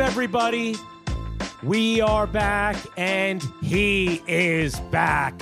everybody? 0.00 0.76
We 1.62 2.00
are 2.00 2.26
back, 2.26 2.76
and 2.96 3.42
he 3.62 4.22
is 4.26 4.78
back. 4.92 5.40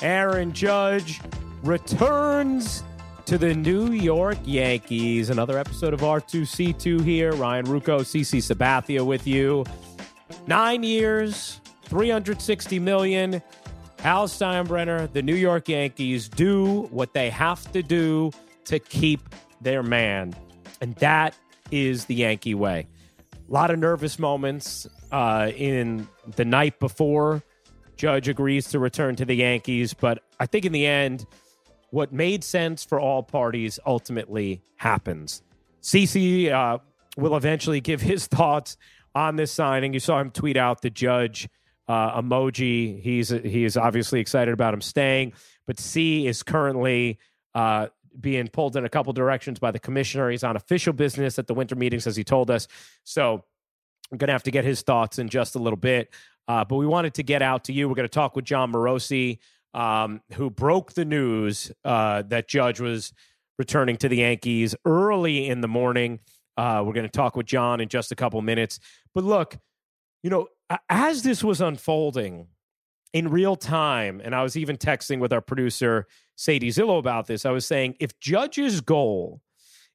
Aaron 0.00 0.52
Judge 0.52 1.20
returns 1.62 2.82
to 3.26 3.38
the 3.38 3.54
New 3.54 3.92
York 3.92 4.38
Yankees. 4.44 5.30
Another 5.30 5.58
episode 5.58 5.94
of 5.94 6.00
R2C2 6.00 7.04
here. 7.04 7.32
Ryan 7.32 7.66
Ruocco, 7.66 8.00
CC 8.00 8.38
Sabathia 8.38 9.04
with 9.04 9.26
you. 9.26 9.64
Nine 10.46 10.82
years, 10.82 11.60
360 11.84 12.78
million. 12.78 13.42
Hal 14.00 14.28
Steinbrenner, 14.28 15.12
the 15.12 15.22
New 15.22 15.34
York 15.34 15.68
Yankees 15.68 16.28
do 16.28 16.82
what 16.90 17.12
they 17.12 17.28
have 17.30 17.70
to 17.72 17.82
do 17.82 18.30
to 18.64 18.78
keep 18.78 19.20
their 19.60 19.82
man. 19.82 20.34
And 20.80 20.94
that 20.96 21.34
is 21.70 22.06
the 22.06 22.14
Yankee 22.14 22.54
way. 22.54 22.86
A 23.50 23.52
lot 23.52 23.72
of 23.72 23.80
nervous 23.80 24.20
moments 24.20 24.86
uh, 25.10 25.50
in 25.56 26.06
the 26.36 26.44
night 26.44 26.78
before 26.78 27.42
Judge 27.96 28.28
agrees 28.28 28.68
to 28.68 28.78
return 28.78 29.16
to 29.16 29.24
the 29.24 29.34
Yankees. 29.34 29.92
But 29.92 30.22
I 30.38 30.46
think 30.46 30.64
in 30.64 30.70
the 30.70 30.86
end, 30.86 31.26
what 31.90 32.12
made 32.12 32.44
sense 32.44 32.84
for 32.84 33.00
all 33.00 33.24
parties 33.24 33.80
ultimately 33.84 34.62
happens. 34.76 35.42
CC 35.82 36.52
uh, 36.52 36.78
will 37.16 37.36
eventually 37.36 37.80
give 37.80 38.00
his 38.00 38.26
thoughts 38.28 38.76
on 39.16 39.34
this 39.34 39.50
signing. 39.50 39.94
You 39.94 40.00
saw 40.00 40.20
him 40.20 40.30
tweet 40.30 40.56
out 40.56 40.82
the 40.82 40.90
Judge 40.90 41.48
uh, 41.88 42.20
emoji. 42.22 43.02
He's 43.02 43.30
he 43.30 43.64
is 43.64 43.76
obviously 43.76 44.20
excited 44.20 44.54
about 44.54 44.74
him 44.74 44.80
staying, 44.80 45.32
but 45.66 45.80
C 45.80 46.28
is 46.28 46.44
currently 46.44 47.18
uh, 47.56 47.88
being 48.18 48.48
pulled 48.48 48.76
in 48.76 48.84
a 48.84 48.88
couple 48.88 49.12
directions 49.12 49.58
by 49.58 49.70
the 49.70 49.78
commissioner. 49.78 50.30
He's 50.30 50.44
on 50.44 50.56
official 50.56 50.92
business 50.92 51.38
at 51.38 51.46
the 51.46 51.54
winter 51.54 51.76
meetings, 51.76 52.06
as 52.06 52.16
he 52.16 52.24
told 52.24 52.50
us. 52.50 52.66
So 53.04 53.44
I'm 54.10 54.18
going 54.18 54.28
to 54.28 54.32
have 54.32 54.42
to 54.44 54.50
get 54.50 54.64
his 54.64 54.82
thoughts 54.82 55.18
in 55.18 55.28
just 55.28 55.54
a 55.54 55.58
little 55.58 55.76
bit. 55.76 56.12
Uh, 56.48 56.64
but 56.64 56.76
we 56.76 56.86
wanted 56.86 57.14
to 57.14 57.22
get 57.22 57.42
out 57.42 57.64
to 57.64 57.72
you. 57.72 57.88
We're 57.88 57.94
going 57.94 58.08
to 58.08 58.12
talk 58.12 58.34
with 58.34 58.44
Jon 58.44 58.72
Morosi, 58.72 59.38
um, 59.72 60.20
who 60.32 60.50
broke 60.50 60.94
the 60.94 61.04
news 61.04 61.70
uh, 61.84 62.22
that 62.22 62.48
Judge 62.48 62.80
was 62.80 63.12
returning 63.58 63.96
to 63.98 64.08
the 64.08 64.16
Yankees 64.16 64.74
early 64.84 65.48
in 65.48 65.60
the 65.60 65.68
morning. 65.68 66.18
Uh, 66.56 66.82
we're 66.84 66.92
going 66.92 67.06
to 67.06 67.12
talk 67.12 67.36
with 67.36 67.46
Jon 67.46 67.80
in 67.80 67.88
just 67.88 68.10
a 68.10 68.16
couple 68.16 68.40
minutes. 68.42 68.80
But 69.14 69.24
look, 69.24 69.58
you 70.22 70.30
know, 70.30 70.48
as 70.88 71.22
this 71.22 71.44
was 71.44 71.60
unfolding 71.60 72.48
in 73.12 73.28
real 73.28 73.56
time, 73.56 74.20
and 74.24 74.34
I 74.34 74.42
was 74.42 74.56
even 74.56 74.76
texting 74.76 75.20
with 75.20 75.32
our 75.32 75.40
producer, 75.40 76.06
Sadye 76.36 76.68
Zillo, 76.68 76.98
about 76.98 77.26
this, 77.26 77.44
I 77.44 77.50
was 77.50 77.66
saying 77.66 77.96
if 78.00 78.18
Judge's 78.18 78.80
goal 78.80 79.40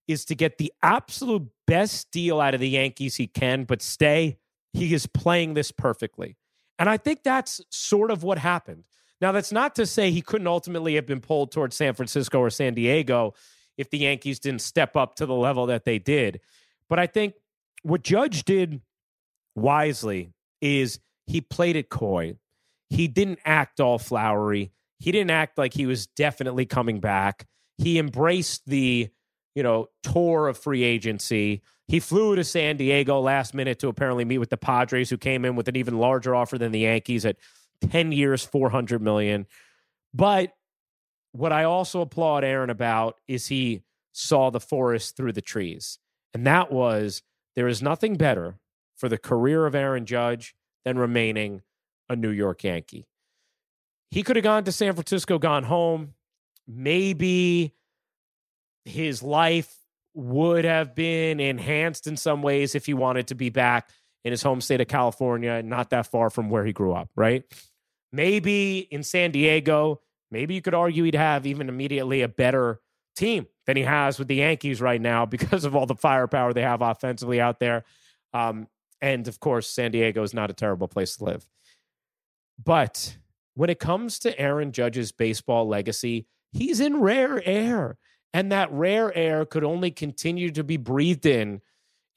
is 0.07 0.25
to 0.25 0.35
get 0.35 0.57
the 0.57 0.71
absolute 0.83 1.47
best 1.67 2.11
deal 2.11 2.39
out 2.39 2.53
of 2.53 2.59
the 2.59 2.69
Yankees 2.69 3.15
he 3.15 3.27
can, 3.27 3.63
but 3.63 3.81
stay, 3.81 4.37
he 4.73 4.93
is 4.93 5.07
playing 5.07 5.53
this 5.53 5.71
perfectly. 5.71 6.37
And 6.77 6.89
I 6.89 6.97
think 6.97 7.23
that's 7.23 7.61
sort 7.69 8.11
of 8.11 8.23
what 8.23 8.37
happened. 8.37 8.83
Now, 9.21 9.31
that's 9.31 9.51
not 9.51 9.75
to 9.75 9.85
say 9.85 10.11
he 10.11 10.21
couldn't 10.21 10.47
ultimately 10.47 10.95
have 10.95 11.05
been 11.05 11.21
pulled 11.21 11.51
towards 11.51 11.75
San 11.75 11.93
Francisco 11.93 12.39
or 12.39 12.49
San 12.49 12.73
Diego 12.73 13.33
if 13.77 13.89
the 13.89 13.99
Yankees 13.99 14.39
didn't 14.39 14.61
step 14.61 14.95
up 14.95 15.15
to 15.15 15.25
the 15.25 15.33
level 15.33 15.67
that 15.67 15.85
they 15.85 15.99
did. 15.99 16.41
But 16.89 16.99
I 16.99 17.07
think 17.07 17.35
what 17.83 18.03
Judge 18.03 18.43
did 18.43 18.81
wisely 19.55 20.33
is 20.61 20.99
he 21.25 21.41
played 21.41 21.75
it 21.75 21.89
coy. 21.89 22.35
He 22.89 23.07
didn't 23.07 23.39
act 23.45 23.79
all 23.79 23.97
flowery. 23.97 24.71
He 24.99 25.11
didn't 25.11 25.31
act 25.31 25.57
like 25.57 25.73
he 25.73 25.85
was 25.85 26.07
definitely 26.07 26.65
coming 26.65 26.99
back. 26.99 27.47
He 27.77 27.97
embraced 27.97 28.65
the, 28.65 29.09
you 29.55 29.63
know, 29.63 29.89
tour 30.03 30.47
of 30.47 30.57
free 30.57 30.83
agency. 30.83 31.61
He 31.88 31.99
flew 31.99 32.35
to 32.35 32.43
San 32.43 32.77
Diego 32.77 33.19
last 33.19 33.53
minute 33.53 33.79
to 33.79 33.88
apparently 33.88 34.25
meet 34.25 34.39
with 34.39 34.49
the 34.49 34.57
Padres, 34.57 35.09
who 35.09 35.17
came 35.17 35.45
in 35.45 35.55
with 35.55 35.67
an 35.67 35.75
even 35.75 35.97
larger 35.97 36.35
offer 36.35 36.57
than 36.57 36.71
the 36.71 36.79
Yankees 36.79 37.25
at 37.25 37.38
10 37.89 38.11
years, 38.11 38.44
400 38.44 39.01
million. 39.01 39.47
But 40.13 40.53
what 41.31 41.51
I 41.51 41.63
also 41.63 42.01
applaud 42.01 42.44
Aaron 42.44 42.69
about 42.69 43.19
is 43.27 43.47
he 43.47 43.81
saw 44.13 44.49
the 44.49 44.59
forest 44.59 45.17
through 45.17 45.33
the 45.33 45.41
trees. 45.41 45.99
And 46.33 46.45
that 46.47 46.71
was 46.71 47.21
there 47.55 47.67
is 47.67 47.81
nothing 47.81 48.15
better 48.15 48.55
for 48.95 49.09
the 49.09 49.17
career 49.17 49.65
of 49.65 49.75
Aaron 49.75 50.05
Judge 50.05 50.55
than 50.83 50.97
remaining 50.97 51.61
a 52.09 52.15
New 52.15 52.29
York 52.29 52.63
Yankee. 52.63 53.07
He 54.11 54.23
could 54.23 54.35
have 54.35 54.44
gone 54.44 54.63
to 54.63 54.71
San 54.71 54.94
Francisco, 54.94 55.38
gone 55.38 55.63
home. 55.63 56.13
Maybe 56.67 57.73
his 58.85 59.22
life 59.22 59.75
would 60.13 60.63
have 60.63 60.96
been 60.96 61.40
enhanced 61.40 62.07
in 62.07 62.16
some 62.16 62.41
ways 62.41 62.73
if 62.73 62.85
he 62.85 62.94
wanted 62.94 63.28
to 63.28 63.35
be 63.35 63.50
back 63.50 63.90
in 64.23 64.31
his 64.31 64.41
home 64.41 64.62
state 64.62 64.81
of 64.81 64.88
California, 64.88 65.62
not 65.62 65.90
that 65.90 66.07
far 66.07 66.29
from 66.29 66.50
where 66.50 66.66
he 66.66 66.73
grew 66.73 66.94
up, 66.94 67.09
right? 67.16 67.44
Maybe 68.12 68.79
in 68.79 69.03
San 69.03 69.31
Diego, 69.31 70.01
maybe 70.31 70.56
you 70.56 70.62
could 70.62 70.74
argue 70.74 71.03
he'd 71.03 71.16
have 71.16 71.45
even 71.45 71.69
immediately 71.69 72.22
a 72.22 72.28
better 72.28 72.79
team 73.16 73.47
than 73.66 73.78
he 73.78 73.84
has 73.84 74.18
with 74.18 74.28
the 74.28 74.35
Yankees 74.35 74.81
right 74.81 75.01
now 75.01 75.25
because 75.25 75.66
of 75.66 75.75
all 75.75 75.85
the 75.85 75.95
firepower 75.95 76.53
they 76.53 76.62
have 76.62 76.81
offensively 76.81 77.41
out 77.41 77.59
there. 77.59 77.84
Um, 78.34 78.68
and 79.01 79.28
of 79.28 79.40
course, 79.40 79.69
San 79.69 79.91
Diego 79.91 80.24
is 80.24 80.34
not 80.34 80.50
a 80.50 80.53
terrible 80.53 80.88
place 80.88 81.18
to 81.18 81.25
live. 81.25 81.45
But 82.63 83.18
when 83.53 83.69
it 83.69 83.79
comes 83.79 84.19
to 84.19 84.38
Aaron 84.40 84.72
Judge's 84.72 85.12
baseball 85.12 85.68
legacy, 85.68 86.28
he's 86.51 86.79
in 86.79 87.01
rare 87.01 87.41
air. 87.45 87.97
And 88.35 88.51
that 88.51 88.69
rare 88.69 89.16
air 89.16 89.46
could 89.46 89.63
only 89.63 89.91
continue 89.91 90.51
to 90.51 90.63
be 90.66 90.75
breathed 90.75 91.25
in 91.25 91.62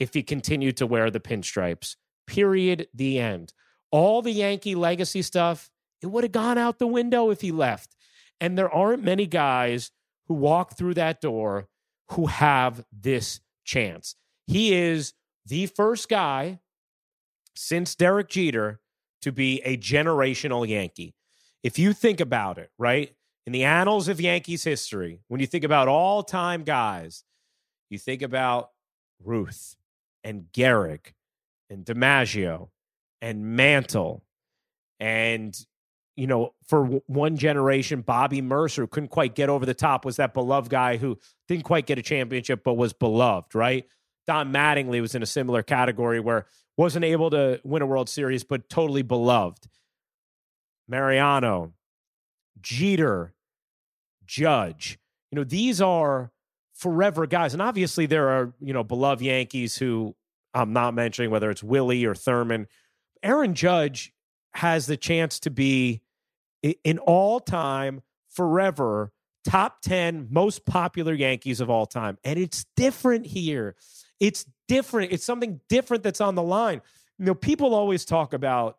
if 0.01 0.15
he 0.15 0.25
continued 0.25 0.77
to 0.79 0.87
wear 0.87 1.13
the 1.13 1.21
pinstripes. 1.21 1.95
Period. 2.27 2.89
The 2.93 3.21
end. 3.21 3.53
All 3.93 4.21
the 4.21 4.33
Yankee 4.33 4.75
legacy 4.75 5.23
stuff, 5.23 5.71
it 6.03 6.09
would 6.09 6.25
have 6.25 6.33
gone 6.33 6.59
out 6.59 6.81
the 6.81 6.89
window 6.89 7.31
if 7.31 7.41
he 7.41 7.53
left. 7.53 7.95
And 8.41 8.59
there 8.59 8.69
aren't 8.69 9.05
many 9.05 9.29
guys 9.29 9.93
who 10.27 10.35
walk 10.35 10.77
through 10.77 10.95
that 10.95 11.21
door 11.21 11.69
who 12.11 12.27
have 12.27 12.85
this 12.91 13.39
chance. 13.65 14.17
He 14.49 14.75
is 14.75 15.15
the 15.47 15.67
first 15.67 16.09
guy 16.09 16.59
since 17.55 17.95
Derek 17.95 18.29
Jeter 18.29 18.81
to 19.23 19.31
be 19.31 19.61
a 19.61 19.77
generational 19.77 20.67
Yankee. 20.67 21.15
If 21.63 21.79
you 21.79 21.93
think 21.93 22.19
about 22.19 22.59
it, 22.59 22.73
right? 22.77 23.15
In 23.49 23.53
the 23.53 23.65
annals 23.65 24.09
of 24.09 24.21
Yankees 24.21 24.63
history, 24.63 25.23
when 25.29 25.41
you 25.41 25.47
think 25.47 25.65
about 25.65 25.89
all 25.89 26.23
time 26.23 26.65
guys, 26.65 27.25
you 27.89 27.97
think 27.97 28.21
about 28.21 28.73
Ruth 29.25 29.75
and 30.23 30.49
Gehrig 30.53 31.15
and 31.71 31.83
DiMaggio 31.83 32.69
and 33.23 33.57
Mantle 33.57 34.23
and 35.01 35.59
you 36.15 36.27
know, 36.27 36.53
for 36.67 36.85
one 37.07 37.39
generation, 37.39 38.03
Bobby 38.03 38.43
Murcer 38.43 38.87
couldn't 38.87 39.09
quite 39.09 39.35
get 39.35 39.49
over 39.49 39.65
the 39.65 39.73
top, 39.73 40.05
was 40.05 40.17
that 40.17 40.35
beloved 40.35 40.69
guy 40.69 40.99
who 40.99 41.19
didn't 41.47 41.65
quite 41.65 41.87
get 41.87 41.99
a 41.99 42.03
championship, 42.03 42.63
but 42.63 42.75
was 42.75 42.93
beloved, 42.93 43.55
right? 43.55 43.87
Don 44.27 44.53
Mattingly 44.53 45.01
was 45.01 45.15
in 45.15 45.23
a 45.23 45.27
similar 45.27 45.63
category 45.63 46.21
where 46.21 46.45
wasn't 46.77 47.07
able 47.07 47.31
to 47.31 47.63
win 47.65 47.81
a 47.81 47.87
World 47.87 48.11
Series, 48.11 48.45
but 48.45 48.69
totally 48.69 49.01
beloved. 49.01 49.71
Mariano, 50.87 51.73
Jeter, 52.61 53.33
Judge. 54.29 54.99
You 55.33 55.37
know, 55.37 55.45
these 55.45 55.81
are 55.81 56.31
forever 56.75 57.27
guys. 57.27 57.53
And 57.53 57.61
obviously 57.61 58.07
there 58.07 58.29
are, 58.29 58.53
you 58.61 58.73
know, 58.73 58.85
beloved 58.85 59.21
Yankees 59.21 59.77
who 59.77 60.15
I'm 60.55 60.73
not 60.73 60.95
mentioning, 60.95 61.31
whether 61.31 61.51
it's 61.51 61.63
Willie 61.63 62.05
or 62.05 62.15
Thurman. 62.15 62.69
Aaron 63.23 63.55
Judge 63.55 64.13
has 64.55 64.87
the 64.87 64.97
chance 64.97 65.41
to 65.41 65.51
be 65.51 66.03
in 66.63 66.99
all 66.99 67.41
time, 67.41 68.03
forever, 68.31 69.13
top 69.45 69.81
10 69.83 70.29
most 70.31 70.65
popular 70.67 71.15
Yankees 71.15 71.61
of 71.61 71.71
all 71.71 71.87
time. 71.87 72.19
And 72.23 72.39
it's 72.39 72.65
different 72.77 73.27
here. 73.27 73.75
It's 74.21 74.47
different. 74.69 75.13
It's 75.13 75.25
something 75.25 75.61
different 75.69 76.03
that's 76.03 76.21
on 76.21 76.35
the 76.35 76.43
line. 76.43 76.81
You 77.19 77.27
know, 77.27 77.35
people 77.35 77.75
always 77.75 78.05
talk 78.05 78.33
about 78.33 78.79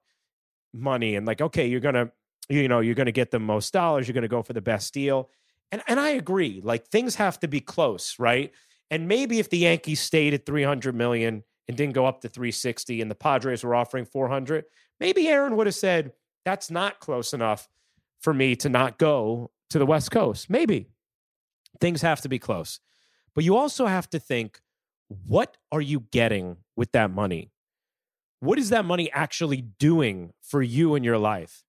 money 0.73 1.15
and 1.15 1.25
like, 1.25 1.41
okay, 1.41 1.67
you're 1.67 1.79
gonna, 1.79 2.11
you 2.49 2.67
know, 2.67 2.79
you're 2.79 2.95
gonna 2.95 3.11
get 3.11 3.31
the 3.31 3.39
most 3.39 3.73
dollars, 3.73 4.07
you're 4.07 4.13
gonna 4.13 4.27
go 4.27 4.41
for 4.41 4.53
the 4.53 4.61
best 4.61 4.93
deal. 4.93 5.29
And 5.71 5.81
and 5.87 5.99
I 5.99 6.09
agree. 6.09 6.61
Like 6.63 6.87
things 6.87 7.15
have 7.15 7.39
to 7.41 7.47
be 7.47 7.59
close, 7.59 8.17
right? 8.19 8.51
And 8.91 9.07
maybe 9.07 9.39
if 9.39 9.49
the 9.49 9.59
Yankees 9.59 9.99
stayed 9.99 10.33
at 10.33 10.45
300 10.45 10.95
million 10.95 11.43
and 11.67 11.77
didn't 11.77 11.93
go 11.93 12.05
up 12.05 12.21
to 12.21 12.29
360 12.29 13.01
and 13.01 13.11
the 13.11 13.15
Padres 13.15 13.63
were 13.63 13.75
offering 13.75 14.05
400, 14.05 14.65
maybe 14.99 15.27
Aaron 15.27 15.55
would 15.55 15.67
have 15.67 15.75
said, 15.75 16.13
that's 16.43 16.71
not 16.71 16.99
close 16.99 17.33
enough 17.33 17.69
for 18.19 18.33
me 18.33 18.55
to 18.55 18.69
not 18.69 18.97
go 18.97 19.51
to 19.69 19.77
the 19.77 19.85
West 19.85 20.09
Coast. 20.09 20.49
Maybe 20.49 20.87
things 21.79 22.01
have 22.01 22.21
to 22.21 22.29
be 22.29 22.39
close. 22.39 22.79
But 23.35 23.43
you 23.43 23.55
also 23.55 23.85
have 23.85 24.09
to 24.09 24.19
think 24.19 24.61
what 25.07 25.57
are 25.71 25.81
you 25.81 26.01
getting 26.11 26.57
with 26.75 26.91
that 26.91 27.11
money? 27.11 27.51
What 28.39 28.57
is 28.57 28.69
that 28.69 28.85
money 28.85 29.11
actually 29.11 29.61
doing 29.61 30.33
for 30.41 30.61
you 30.61 30.95
in 30.95 31.03
your 31.03 31.17
life? 31.17 31.63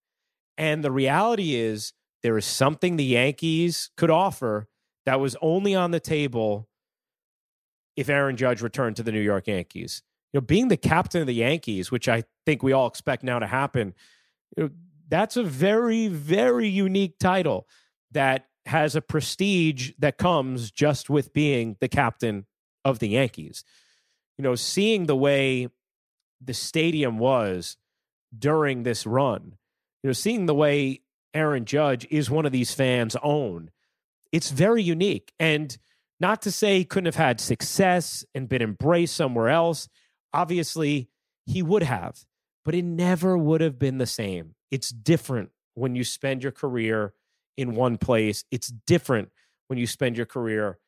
And 0.57 0.85
the 0.85 0.91
reality 0.93 1.55
is, 1.55 1.93
there 2.23 2.37
is 2.37 2.45
something 2.45 2.97
the 2.97 3.05
Yankees 3.05 3.91
could 3.97 4.11
offer 4.11 4.69
that 5.07 5.21
was 5.21 5.37
only 5.41 5.75
on 5.75 5.91
the 5.91 6.01
table 6.01 6.69
if 7.97 8.09
Aaron 8.09 8.37
Judge 8.37 8.63
returned 8.63 8.97
to 8.97 9.03
the 9.03 9.13
New 9.13 9.21
York 9.21 9.47
Yankees. 9.47 10.03
you 10.33 10.41
know, 10.41 10.43
being 10.43 10.69
the 10.69 10.77
captain 10.77 11.21
of 11.21 11.27
the 11.27 11.35
Yankees, 11.35 11.91
which 11.91 12.09
I 12.09 12.25
think 12.47 12.63
we 12.63 12.73
all 12.73 12.87
expect 12.87 13.23
now 13.23 13.39
to 13.39 13.47
happen, 13.47 13.95
you 14.57 14.65
know, 14.65 14.71
that's 15.09 15.37
a 15.37 15.43
very, 15.43 16.07
very 16.07 16.69
unique 16.69 17.19
title 17.19 17.67
that 18.13 18.47
has 18.67 18.95
a 18.95 19.01
prestige 19.01 19.91
that 19.99 20.19
comes 20.19 20.71
just 20.71 21.11
with 21.11 21.33
being 21.33 21.77
the 21.81 21.89
captain 21.89 22.47
of 22.85 23.01
the 23.01 23.09
Yankees. 23.09 23.65
You 24.39 24.45
know, 24.45 24.55
seeing 24.55 25.07
the 25.07 25.17
way 25.17 25.69
the 26.41 26.55
stadium 26.55 27.19
was 27.19 27.77
during 28.37 28.85
this 28.85 29.07
run, 29.07 29.57
you 30.03 30.09
know, 30.09 30.13
seeing 30.13 30.47
the 30.47 30.55
way 30.55 31.01
Aaron 31.35 31.65
Judge 31.65 32.07
is 32.11 32.31
one 32.31 32.47
of 32.47 32.53
these 32.53 32.75
fans' 32.75 33.17
own, 33.23 33.71
it's 34.33 34.51
very 34.51 34.83
unique. 34.83 35.33
And 35.39 35.77
not 36.21 36.43
to 36.43 36.53
say 36.53 36.79
he 36.79 36.85
couldn't 36.85 37.07
have 37.07 37.17
had 37.17 37.41
success 37.41 38.25
and 38.35 38.49
been 38.49 38.63
embraced 38.63 39.17
somewhere 39.17 39.49
else. 39.49 39.89
Obviously, 40.35 41.09
he 41.47 41.63
would 41.63 41.83
have, 41.83 42.25
but 42.65 42.75
it 42.75 42.85
never 42.85 43.37
would 43.39 43.63
have 43.63 43.79
been 43.79 43.99
the 43.99 44.07
same. 44.07 44.55
It's 44.71 44.91
different 44.91 45.51
when 45.75 45.97
you 45.97 46.05
spend 46.05 46.43
your 46.43 46.53
career 46.53 47.15
in 47.57 47.75
one 47.75 47.99
place, 47.99 48.45
it's 48.51 48.69
different 48.69 49.31
when 49.69 49.79
you 49.79 49.87
spend 49.87 50.17
your 50.17 50.27
career 50.27 50.79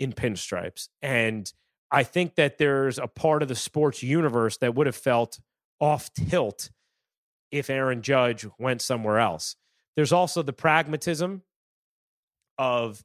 in 0.00 0.12
pinstripes. 0.12 0.88
And 1.00 1.52
I 1.90 2.02
think 2.02 2.34
that 2.34 2.58
there's 2.58 2.98
a 2.98 3.06
part 3.06 3.42
of 3.42 3.48
the 3.48 3.54
sports 3.54 4.02
universe 4.02 4.56
that 4.58 4.74
would 4.74 4.86
have 4.86 4.96
felt 4.96 5.38
off 5.80 6.12
tilt 6.12 6.70
if 7.50 7.70
Aaron 7.70 8.02
Judge 8.02 8.46
went 8.58 8.82
somewhere 8.82 9.18
else. 9.18 9.56
There's 9.98 10.12
also 10.12 10.44
the 10.44 10.52
pragmatism 10.52 11.42
of 12.56 13.02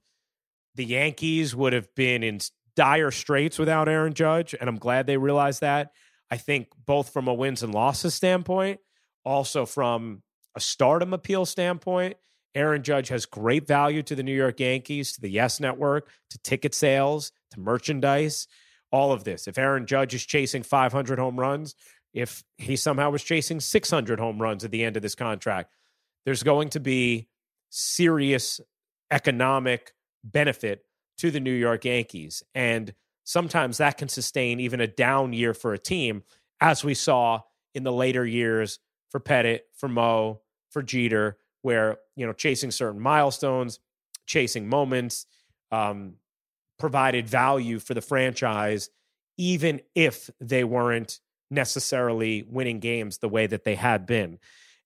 the 0.75 0.85
Yankees 0.85 1.55
would 1.55 1.73
have 1.73 1.87
been 1.95 2.21
in 2.21 2.39
dire 2.75 3.09
straits 3.09 3.57
without 3.57 3.89
Aaron 3.89 4.13
Judge, 4.13 4.53
and 4.53 4.69
I'm 4.69 4.77
glad 4.77 5.07
they 5.07 5.17
realized 5.17 5.61
that. 5.61 5.91
I 6.29 6.37
think 6.37 6.67
both 6.85 7.09
from 7.09 7.27
a 7.27 7.33
wins 7.33 7.63
and 7.63 7.73
losses 7.73 8.13
standpoint, 8.13 8.79
also 9.25 9.65
from 9.65 10.21
a 10.55 10.59
stardom 10.59 11.15
appeal 11.15 11.47
standpoint, 11.47 12.15
Aaron 12.53 12.83
Judge 12.83 13.07
has 13.07 13.25
great 13.25 13.65
value 13.65 14.03
to 14.03 14.13
the 14.13 14.21
New 14.21 14.35
York 14.35 14.59
Yankees, 14.59 15.13
to 15.13 15.21
the 15.21 15.31
Yes 15.31 15.59
Network, 15.59 16.11
to 16.29 16.37
ticket 16.43 16.75
sales, 16.75 17.31
to 17.53 17.59
merchandise, 17.59 18.45
all 18.91 19.11
of 19.11 19.23
this. 19.23 19.47
If 19.47 19.57
Aaron 19.57 19.87
Judge 19.87 20.13
is 20.13 20.27
chasing 20.27 20.61
500 20.61 21.17
home 21.17 21.39
runs, 21.39 21.73
if 22.13 22.43
he 22.59 22.75
somehow 22.75 23.09
was 23.09 23.23
chasing 23.23 23.59
600 23.59 24.19
home 24.19 24.39
runs 24.39 24.63
at 24.63 24.69
the 24.69 24.83
end 24.83 24.95
of 24.95 25.01
this 25.01 25.15
contract, 25.15 25.71
there's 26.25 26.43
going 26.43 26.69
to 26.69 26.79
be 26.79 27.27
serious 27.69 28.61
economic 29.11 29.93
benefit 30.23 30.85
to 31.17 31.31
the 31.31 31.39
New 31.39 31.53
York 31.53 31.85
Yankees. 31.85 32.43
And 32.55 32.93
sometimes 33.23 33.77
that 33.77 33.97
can 33.97 34.09
sustain 34.09 34.59
even 34.59 34.81
a 34.81 34.87
down 34.87 35.33
year 35.33 35.53
for 35.53 35.73
a 35.73 35.79
team, 35.79 36.23
as 36.59 36.83
we 36.83 36.93
saw 36.93 37.41
in 37.73 37.83
the 37.83 37.91
later 37.91 38.25
years 38.25 38.79
for 39.09 39.19
Pettitte, 39.19 39.61
for 39.75 39.87
Mo, 39.87 40.41
for 40.69 40.81
Jeter, 40.81 41.37
where, 41.61 41.97
you 42.15 42.25
know, 42.25 42.33
chasing 42.33 42.71
certain 42.71 42.99
milestones, 42.99 43.79
chasing 44.25 44.67
moments, 44.67 45.25
um, 45.71 46.15
provided 46.79 47.27
value 47.27 47.79
for 47.79 47.93
the 47.93 48.01
franchise, 48.01 48.89
even 49.37 49.81
if 49.95 50.29
they 50.39 50.63
weren't 50.63 51.19
necessarily 51.49 52.43
winning 52.49 52.79
games 52.79 53.19
the 53.19 53.29
way 53.29 53.47
that 53.47 53.63
they 53.63 53.75
had 53.75 54.05
been. 54.05 54.39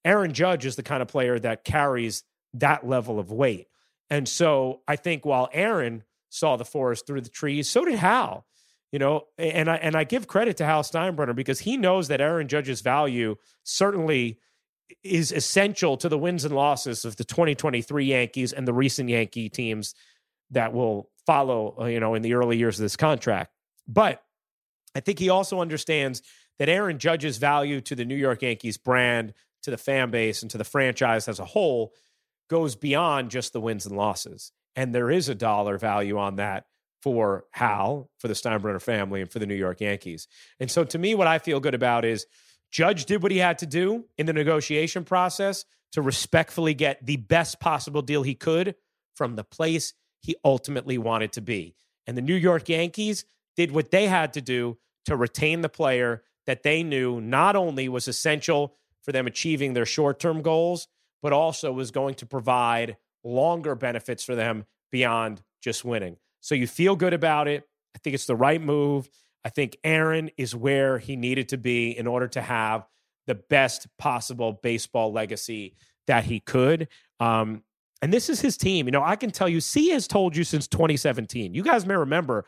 Aaron 0.08 0.34
Judge 0.34 0.66
is 0.66 0.76
the 0.76 0.84
kind 0.84 1.02
of 1.02 1.08
player 1.08 1.38
that 1.38 1.64
carries 1.64 2.24
that 2.54 2.88
level 2.88 3.20
of 3.20 3.32
weight. 3.32 3.68
And 4.10 4.28
so 4.28 4.82
I 4.88 4.96
think 4.96 5.26
while 5.26 5.50
Aaron 5.52 6.04
saw 6.30 6.56
the 6.56 6.66
forest 6.66 7.06
through 7.06 7.22
the 7.22 7.30
trees, 7.30 7.70
so 7.70 7.86
did 7.86 7.96
Hal. 7.96 8.46
You 8.92 9.00
know, 9.00 9.26
and 9.38 9.70
I 9.70 9.76
and 9.76 9.98
I 9.98 10.06
give 10.06 10.28
credit 10.28 10.56
to 10.58 10.66
Hal 10.66 10.82
Steinbrenner 10.82 11.36
because 11.36 11.60
he 11.60 11.76
knows 11.76 12.08
that 12.08 12.22
Aaron 12.22 12.48
Judge's 12.48 12.80
value 12.80 13.36
certainly 13.64 14.40
is 15.04 15.34
essential 15.34 15.98
to 15.98 16.08
the 16.08 16.18
wins 16.18 16.46
and 16.46 16.56
losses 16.56 17.04
of 17.04 17.18
the 17.18 17.26
2023 17.26 18.06
Yankees 18.06 18.54
and 18.54 18.66
the 18.66 18.74
recent 18.74 19.10
Yankee 19.10 19.50
teams 19.50 19.94
that 20.52 20.72
will 20.72 21.10
follow, 21.26 21.76
uh, 21.82 21.86
you 21.86 22.00
know, 22.00 22.16
in 22.16 22.22
the 22.22 22.34
early 22.34 22.58
years 22.58 22.80
of 22.80 22.84
this 22.84 22.96
contract. 22.96 23.52
But 23.90 24.24
I 24.96 25.02
think 25.02 25.20
he 25.20 25.28
also 25.28 25.60
understands 25.60 26.22
that 26.58 26.70
Aaron 26.70 26.98
Judge's 26.98 27.38
value 27.38 27.82
to 27.82 27.96
the 27.96 28.06
New 28.06 28.16
York 28.16 28.42
Yankees 28.42 28.78
brand, 28.78 29.34
to 29.68 29.72
the 29.72 29.78
fan 29.78 30.12
base, 30.12 30.42
and 30.42 30.50
to 30.52 30.58
the 30.58 30.64
franchise 30.64 31.28
as 31.28 31.40
a 31.40 31.46
whole 31.46 31.92
goes 32.50 32.78
beyond 32.78 33.30
just 33.30 33.52
the 33.52 33.60
wins 33.60 33.86
and 33.86 33.98
losses. 33.98 34.54
And 34.78 34.96
there 34.96 35.12
is 35.12 35.28
a 35.28 35.36
dollar 35.36 35.78
value 35.78 36.18
on 36.18 36.38
that 36.38 36.68
for 37.02 37.44
Hal, 37.52 38.10
for 38.18 38.30
the 38.30 38.34
Steinbrenner 38.34 38.82
family, 38.82 39.20
and 39.20 39.30
for 39.30 39.40
the 39.40 39.46
New 39.46 39.56
York 39.56 39.82
Yankees. 39.82 40.30
And 40.62 40.72
so 40.72 40.86
to 40.86 40.98
me, 40.98 41.16
what 41.16 41.28
I 41.28 41.40
feel 41.40 41.60
good 41.60 41.74
about 41.74 42.06
is 42.06 42.26
Judge 42.72 43.04
did 43.04 43.22
what 43.22 43.34
he 43.34 43.40
had 43.40 43.58
to 43.58 43.66
do 43.66 44.06
in 44.18 44.26
the 44.26 44.32
negotiation 44.32 45.04
process 45.04 45.66
to 45.92 46.02
respectfully 46.02 46.74
get 46.74 47.06
the 47.06 47.18
best 47.18 47.60
possible 47.60 48.02
deal 48.02 48.24
he 48.24 48.36
could 48.36 48.76
from 49.16 49.36
the 49.36 49.44
place 49.44 49.94
he 50.22 50.38
ultimately 50.46 50.98
wanted 50.98 51.34
to 51.34 51.42
be. 51.42 51.76
And 52.06 52.16
the 52.16 52.22
New 52.22 52.36
York 52.36 52.70
Yankees 52.70 53.26
did 53.58 53.74
what 53.74 53.92
they 53.92 54.08
had 54.08 54.32
to 54.34 54.42
do 54.42 54.78
to 55.08 55.18
retain 55.18 55.60
the 55.60 55.70
player 55.70 56.24
that 56.46 56.64
they 56.64 56.84
knew 56.84 57.20
not 57.20 57.58
only 57.58 57.90
was 57.90 58.08
essential 58.08 58.78
for 59.08 59.14
them 59.14 59.26
achieving 59.26 59.74
their 59.74 59.86
short 59.86 60.20
term 60.20 60.42
goals, 60.42 60.90
but 61.24 61.32
also 61.32 61.72
was 61.72 61.92
going 61.92 62.14
to 62.16 62.26
provide 62.26 62.98
longer 63.24 63.74
benefits 63.74 64.22
for 64.22 64.36
them 64.36 64.66
beyond 64.92 65.42
just 65.64 65.86
winning. 65.86 66.18
So 66.42 66.56
you 66.56 66.68
feel 66.68 66.98
good 66.98 67.14
about 67.14 67.48
it. 67.48 67.64
I 67.96 68.00
think 68.00 68.16
it's 68.16 68.26
the 68.26 68.36
right 68.36 68.62
move. 68.62 69.10
I 69.46 69.50
think 69.50 69.78
Aaron 69.82 70.30
is 70.36 70.54
where 70.54 71.00
he 71.00 71.16
needed 71.16 71.48
to 71.50 71.58
be 71.58 71.98
in 71.98 72.06
order 72.06 72.28
to 72.28 72.42
have 72.42 72.86
the 73.28 73.36
best 73.36 73.88
possible 73.98 74.60
baseball 74.62 75.14
legacy 75.14 75.76
that 76.08 76.26
he 76.26 76.42
could. 76.42 76.90
Um, 77.22 77.64
and 78.02 78.12
this 78.12 78.30
is 78.30 78.42
his 78.42 78.58
team. 78.58 78.88
You 78.88 78.92
know, 78.92 79.04
I 79.04 79.16
can 79.16 79.32
tell 79.32 79.48
you, 79.48 79.62
C 79.62 79.90
has 79.92 80.06
told 80.06 80.36
you 80.36 80.44
since 80.44 80.68
2017. 80.68 81.54
You 81.54 81.64
guys 81.64 81.86
may 81.86 81.96
remember 81.96 82.44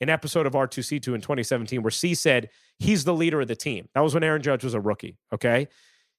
an 0.00 0.10
episode 0.10 0.46
of 0.46 0.52
R2C2 0.52 1.14
in 1.14 1.20
2017 1.20 1.82
where 1.82 1.90
C 1.90 2.14
said 2.14 2.50
he's 2.78 3.02
the 3.02 3.14
leader 3.14 3.40
of 3.40 3.48
the 3.48 3.56
team. 3.56 3.88
That 3.94 4.02
was 4.02 4.14
when 4.14 4.22
Aaron 4.22 4.42
Judge 4.42 4.62
was 4.62 4.74
a 4.74 4.80
rookie. 4.80 5.18
Okay. 5.32 5.66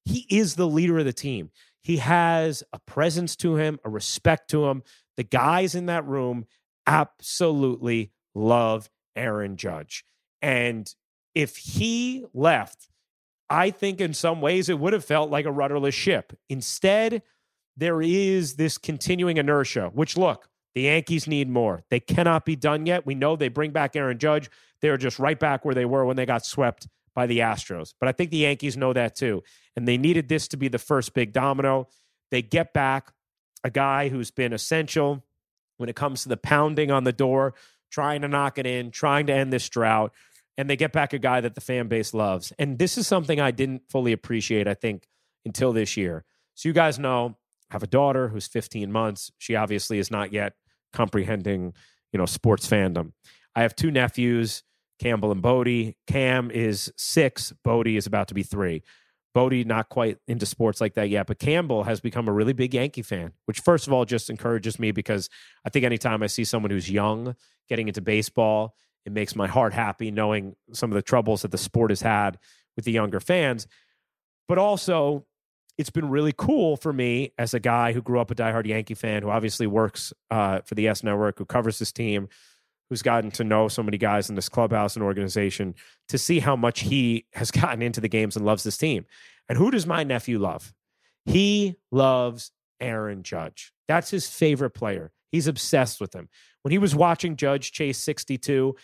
He 0.05 0.25
is 0.29 0.55
the 0.55 0.67
leader 0.67 0.99
of 0.99 1.05
the 1.05 1.13
team. 1.13 1.49
He 1.81 1.97
has 1.97 2.63
a 2.73 2.79
presence 2.79 3.35
to 3.37 3.55
him, 3.57 3.79
a 3.83 3.89
respect 3.89 4.49
to 4.51 4.65
him. 4.65 4.83
The 5.17 5.23
guys 5.23 5.75
in 5.75 5.87
that 5.87 6.05
room 6.05 6.45
absolutely 6.87 8.11
love 8.33 8.89
Aaron 9.15 9.57
Judge. 9.57 10.03
And 10.41 10.93
if 11.33 11.57
he 11.57 12.25
left, 12.33 12.87
I 13.49 13.69
think 13.69 14.01
in 14.01 14.13
some 14.13 14.41
ways 14.41 14.69
it 14.69 14.79
would 14.79 14.93
have 14.93 15.05
felt 15.05 15.29
like 15.29 15.45
a 15.45 15.51
rudderless 15.51 15.95
ship. 15.95 16.33
Instead, 16.49 17.21
there 17.77 18.01
is 18.01 18.55
this 18.55 18.77
continuing 18.77 19.37
inertia, 19.37 19.91
which 19.93 20.17
look, 20.17 20.49
the 20.73 20.83
Yankees 20.83 21.27
need 21.27 21.49
more. 21.49 21.83
They 21.89 21.99
cannot 21.99 22.45
be 22.45 22.55
done 22.55 22.85
yet. 22.85 23.05
We 23.05 23.15
know 23.15 23.35
they 23.35 23.47
bring 23.47 23.71
back 23.71 23.95
Aaron 23.95 24.17
Judge. 24.17 24.49
They're 24.81 24.97
just 24.97 25.19
right 25.19 25.39
back 25.39 25.63
where 25.63 25.75
they 25.75 25.85
were 25.85 26.05
when 26.05 26.17
they 26.17 26.25
got 26.25 26.45
swept 26.45 26.87
by 27.15 27.25
the 27.25 27.39
Astros. 27.39 27.93
But 27.99 28.09
I 28.09 28.11
think 28.11 28.29
the 28.29 28.37
Yankees 28.37 28.77
know 28.77 28.93
that 28.93 29.15
too. 29.15 29.41
And 29.75 29.87
they 29.87 29.97
needed 29.97 30.27
this 30.27 30.47
to 30.49 30.57
be 30.57 30.67
the 30.67 30.77
first 30.77 31.13
big 31.13 31.33
domino. 31.33 31.87
They 32.29 32.41
get 32.41 32.73
back 32.73 33.11
a 33.63 33.69
guy 33.69 34.09
who's 34.09 34.29
been 34.29 34.53
essential 34.53 35.25
when 35.77 35.89
it 35.89 35.95
comes 35.95 36.23
to 36.23 36.29
the 36.29 36.37
pounding 36.37 36.91
on 36.91 37.03
the 37.03 37.13
door, 37.13 37.55
trying 37.91 38.21
to 38.21 38.27
knock 38.27 38.57
it 38.57 38.67
in, 38.67 38.91
trying 38.91 39.27
to 39.27 39.33
end 39.33 39.51
this 39.51 39.67
drought. 39.69 40.13
And 40.57 40.69
they 40.69 40.75
get 40.75 40.91
back 40.93 41.13
a 41.13 41.19
guy 41.19 41.41
that 41.41 41.55
the 41.55 41.61
fan 41.61 41.87
base 41.87 42.13
loves. 42.13 42.53
And 42.59 42.77
this 42.77 42.97
is 42.97 43.07
something 43.07 43.39
I 43.39 43.51
didn't 43.51 43.83
fully 43.89 44.13
appreciate, 44.13 44.67
I 44.67 44.73
think, 44.73 45.07
until 45.45 45.73
this 45.73 45.97
year. 45.97 46.23
So 46.53 46.69
you 46.69 46.73
guys 46.73 46.97
know 46.99 47.37
I 47.69 47.73
have 47.73 47.83
a 47.83 47.87
daughter 47.87 48.29
who's 48.29 48.47
15 48.47 48.91
months. 48.91 49.31
She 49.37 49.55
obviously 49.55 49.99
is 49.99 50.11
not 50.11 50.31
yet 50.31 50.53
comprehending, 50.93 51.73
you 52.13 52.17
know, 52.17 52.25
sports 52.25 52.67
fandom. 52.67 53.11
I 53.55 53.63
have 53.63 53.75
two 53.75 53.91
nephews 53.91 54.63
Campbell 54.99 55.31
and 55.31 55.41
Bodie. 55.41 55.97
Cam 56.07 56.51
is 56.51 56.91
six. 56.97 57.53
Bodie 57.63 57.97
is 57.97 58.07
about 58.07 58.27
to 58.29 58.33
be 58.33 58.43
three. 58.43 58.83
Bodie 59.33 59.65
not 59.65 59.89
quite 59.89 60.17
into 60.29 60.45
sports 60.45 60.79
like 60.79 60.93
that 60.93 61.09
yet, 61.09 61.27
but 61.27 61.39
Campbell 61.39 61.83
has 61.83 61.99
become 61.99 62.29
a 62.29 62.31
really 62.31 62.53
big 62.53 62.73
Yankee 62.73 63.01
fan, 63.01 63.33
which 63.45 63.59
first 63.59 63.85
of 63.85 63.91
all 63.91 64.05
just 64.05 64.29
encourages 64.29 64.79
me 64.79 64.91
because 64.91 65.29
I 65.65 65.69
think 65.69 65.83
anytime 65.83 66.23
I 66.23 66.27
see 66.27 66.45
someone 66.45 66.71
who's 66.71 66.89
young 66.89 67.35
getting 67.67 67.89
into 67.89 68.01
baseball, 68.01 68.75
it 69.05 69.11
makes 69.11 69.35
my 69.35 69.47
heart 69.47 69.73
happy 69.73 70.09
knowing 70.09 70.55
some 70.71 70.89
of 70.89 70.95
the 70.95 71.01
troubles 71.01 71.41
that 71.41 71.51
the 71.51 71.57
sport 71.57 71.91
has 71.91 72.01
had 72.01 72.39
with 72.77 72.85
the 72.85 72.93
younger 72.93 73.19
fans. 73.19 73.67
But 74.47 74.57
also, 74.57 75.25
it's 75.77 75.89
been 75.89 76.09
really 76.09 76.33
cool 76.35 76.77
for 76.77 76.93
me 76.93 77.33
as 77.37 77.53
a 77.53 77.59
guy 77.59 77.91
who 77.91 78.01
grew 78.01 78.19
up 78.19 78.31
a 78.31 78.35
diehard 78.35 78.65
Yankee 78.65 78.93
fan, 78.93 79.23
who 79.23 79.29
obviously 79.29 79.67
works 79.67 80.13
uh, 80.31 80.61
for 80.61 80.75
the 80.75 80.83
YES 80.83 81.03
Network, 81.03 81.37
who 81.37 81.45
covers 81.45 81.79
this 81.79 81.91
team, 81.91 82.29
who's 82.89 83.01
gotten 83.01 83.31
to 83.31 83.43
know 83.43 83.67
so 83.67 83.83
many 83.83 83.97
guys 83.97 84.29
in 84.29 84.35
this 84.35 84.49
clubhouse 84.49 84.95
and 84.95 85.03
organization 85.03 85.75
to 86.09 86.17
see 86.17 86.39
how 86.39 86.55
much 86.55 86.81
he 86.81 87.25
has 87.33 87.51
gotten 87.61 87.81
into 87.81 88.01
the 88.01 88.07
games 88.07 88.35
and 88.35 88.45
loves 88.45 88.63
this 88.63 88.77
team. 88.77 89.05
And 89.49 89.57
who 89.57 89.71
does 89.71 89.85
my 89.85 90.03
nephew 90.03 90.39
love? 90.39 90.73
He 91.25 91.75
loves 91.91 92.51
Aaron 92.79 93.23
Judge. 93.23 93.73
That's 93.87 94.09
his 94.09 94.27
favorite 94.27 94.71
player. 94.71 95.11
He's 95.31 95.47
obsessed 95.47 95.99
with 95.99 96.13
him. 96.13 96.29
When 96.61 96.71
he 96.71 96.77
was 96.77 96.95
watching 96.95 97.35
Judge 97.35 97.71
chase 97.71 97.97
62, 97.97 98.75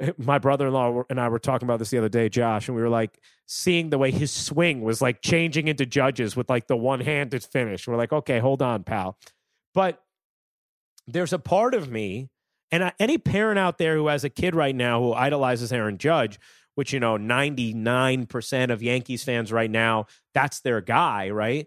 eh, 0.00 0.12
my 0.16 0.38
brother-in-law 0.38 1.04
and 1.10 1.20
I 1.20 1.28
were 1.28 1.38
talking 1.38 1.66
about 1.66 1.78
this 1.78 1.90
the 1.90 1.98
other 1.98 2.08
day, 2.08 2.28
Josh, 2.28 2.68
and 2.68 2.76
we 2.76 2.82
were 2.82 2.88
like 2.88 3.18
seeing 3.46 3.90
the 3.90 3.98
way 3.98 4.10
his 4.10 4.32
swing 4.32 4.82
was 4.82 5.00
like 5.00 5.22
changing 5.22 5.68
into 5.68 5.86
judges 5.86 6.36
with 6.36 6.48
like 6.48 6.66
the 6.66 6.76
one-handed 6.76 7.44
finish. 7.44 7.86
We're 7.86 7.96
like, 7.96 8.12
okay, 8.12 8.38
hold 8.38 8.62
on, 8.62 8.84
pal. 8.84 9.18
But 9.74 10.02
there's 11.06 11.32
a 11.32 11.38
part 11.38 11.74
of 11.74 11.90
me, 11.90 12.28
and 12.70 12.92
any 12.98 13.18
parent 13.18 13.58
out 13.58 13.78
there 13.78 13.96
who 13.96 14.08
has 14.08 14.24
a 14.24 14.30
kid 14.30 14.54
right 14.54 14.74
now 14.74 15.00
who 15.00 15.12
idolizes 15.12 15.72
Aaron 15.72 15.98
Judge, 15.98 16.38
which 16.74 16.92
you 16.92 17.00
know, 17.00 17.16
99% 17.16 18.70
of 18.70 18.82
Yankees 18.82 19.24
fans 19.24 19.52
right 19.52 19.70
now, 19.70 20.06
that's 20.34 20.60
their 20.60 20.80
guy, 20.80 21.30
right? 21.30 21.66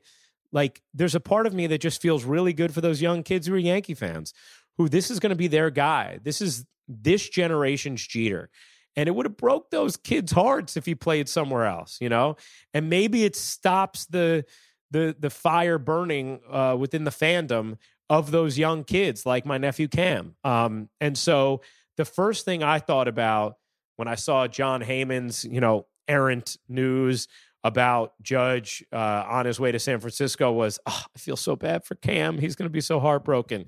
Like, 0.51 0.81
there's 0.93 1.15
a 1.15 1.19
part 1.19 1.47
of 1.47 1.53
me 1.53 1.67
that 1.67 1.81
just 1.81 2.01
feels 2.01 2.23
really 2.23 2.53
good 2.53 2.73
for 2.73 2.81
those 2.81 3.01
young 3.01 3.23
kids 3.23 3.47
who 3.47 3.53
are 3.53 3.57
Yankee 3.57 3.93
fans, 3.93 4.33
who 4.77 4.89
this 4.89 5.09
is 5.09 5.19
going 5.19 5.31
to 5.31 5.35
be 5.35 5.47
their 5.47 5.69
guy. 5.69 6.19
This 6.23 6.41
is 6.41 6.65
this 6.87 7.27
generation's 7.29 8.05
Jeter. 8.05 8.49
And 8.95 9.07
it 9.07 9.11
would 9.13 9.25
have 9.25 9.37
broke 9.37 9.69
those 9.69 9.95
kids' 9.95 10.33
hearts 10.33 10.75
if 10.75 10.85
he 10.85 10.95
played 10.95 11.29
somewhere 11.29 11.65
else, 11.65 11.97
you 12.01 12.09
know? 12.09 12.35
And 12.73 12.89
maybe 12.89 13.23
it 13.23 13.35
stops 13.35 14.05
the 14.05 14.45
the 14.91 15.15
the 15.17 15.29
fire 15.29 15.77
burning 15.77 16.41
uh, 16.49 16.75
within 16.77 17.05
the 17.05 17.11
fandom 17.11 17.77
of 18.11 18.29
those 18.29 18.57
young 18.57 18.83
kids, 18.83 19.25
like 19.25 19.45
my 19.45 19.57
nephew 19.57 19.87
Cam. 19.87 20.35
Um, 20.43 20.89
and 20.99 21.17
so 21.17 21.61
the 21.95 22.03
first 22.03 22.43
thing 22.43 22.61
I 22.61 22.77
thought 22.79 23.07
about 23.07 23.55
when 23.95 24.09
I 24.09 24.15
saw 24.15 24.47
Jon 24.47 24.81
Heyman's, 24.81 25.45
you 25.45 25.61
know, 25.61 25.85
errant 26.09 26.57
news 26.67 27.29
about 27.63 28.13
Judge 28.21 28.83
uh, 28.91 29.23
on 29.29 29.45
his 29.45 29.61
way 29.61 29.71
to 29.71 29.79
San 29.79 30.01
Francisco 30.01 30.51
was, 30.51 30.77
oh, 30.85 31.03
I 31.15 31.19
feel 31.19 31.37
so 31.37 31.55
bad 31.55 31.85
for 31.85 31.95
Cam. 31.95 32.37
He's 32.37 32.57
going 32.57 32.65
to 32.65 32.73
be 32.73 32.81
so 32.81 32.99
heartbroken. 32.99 33.65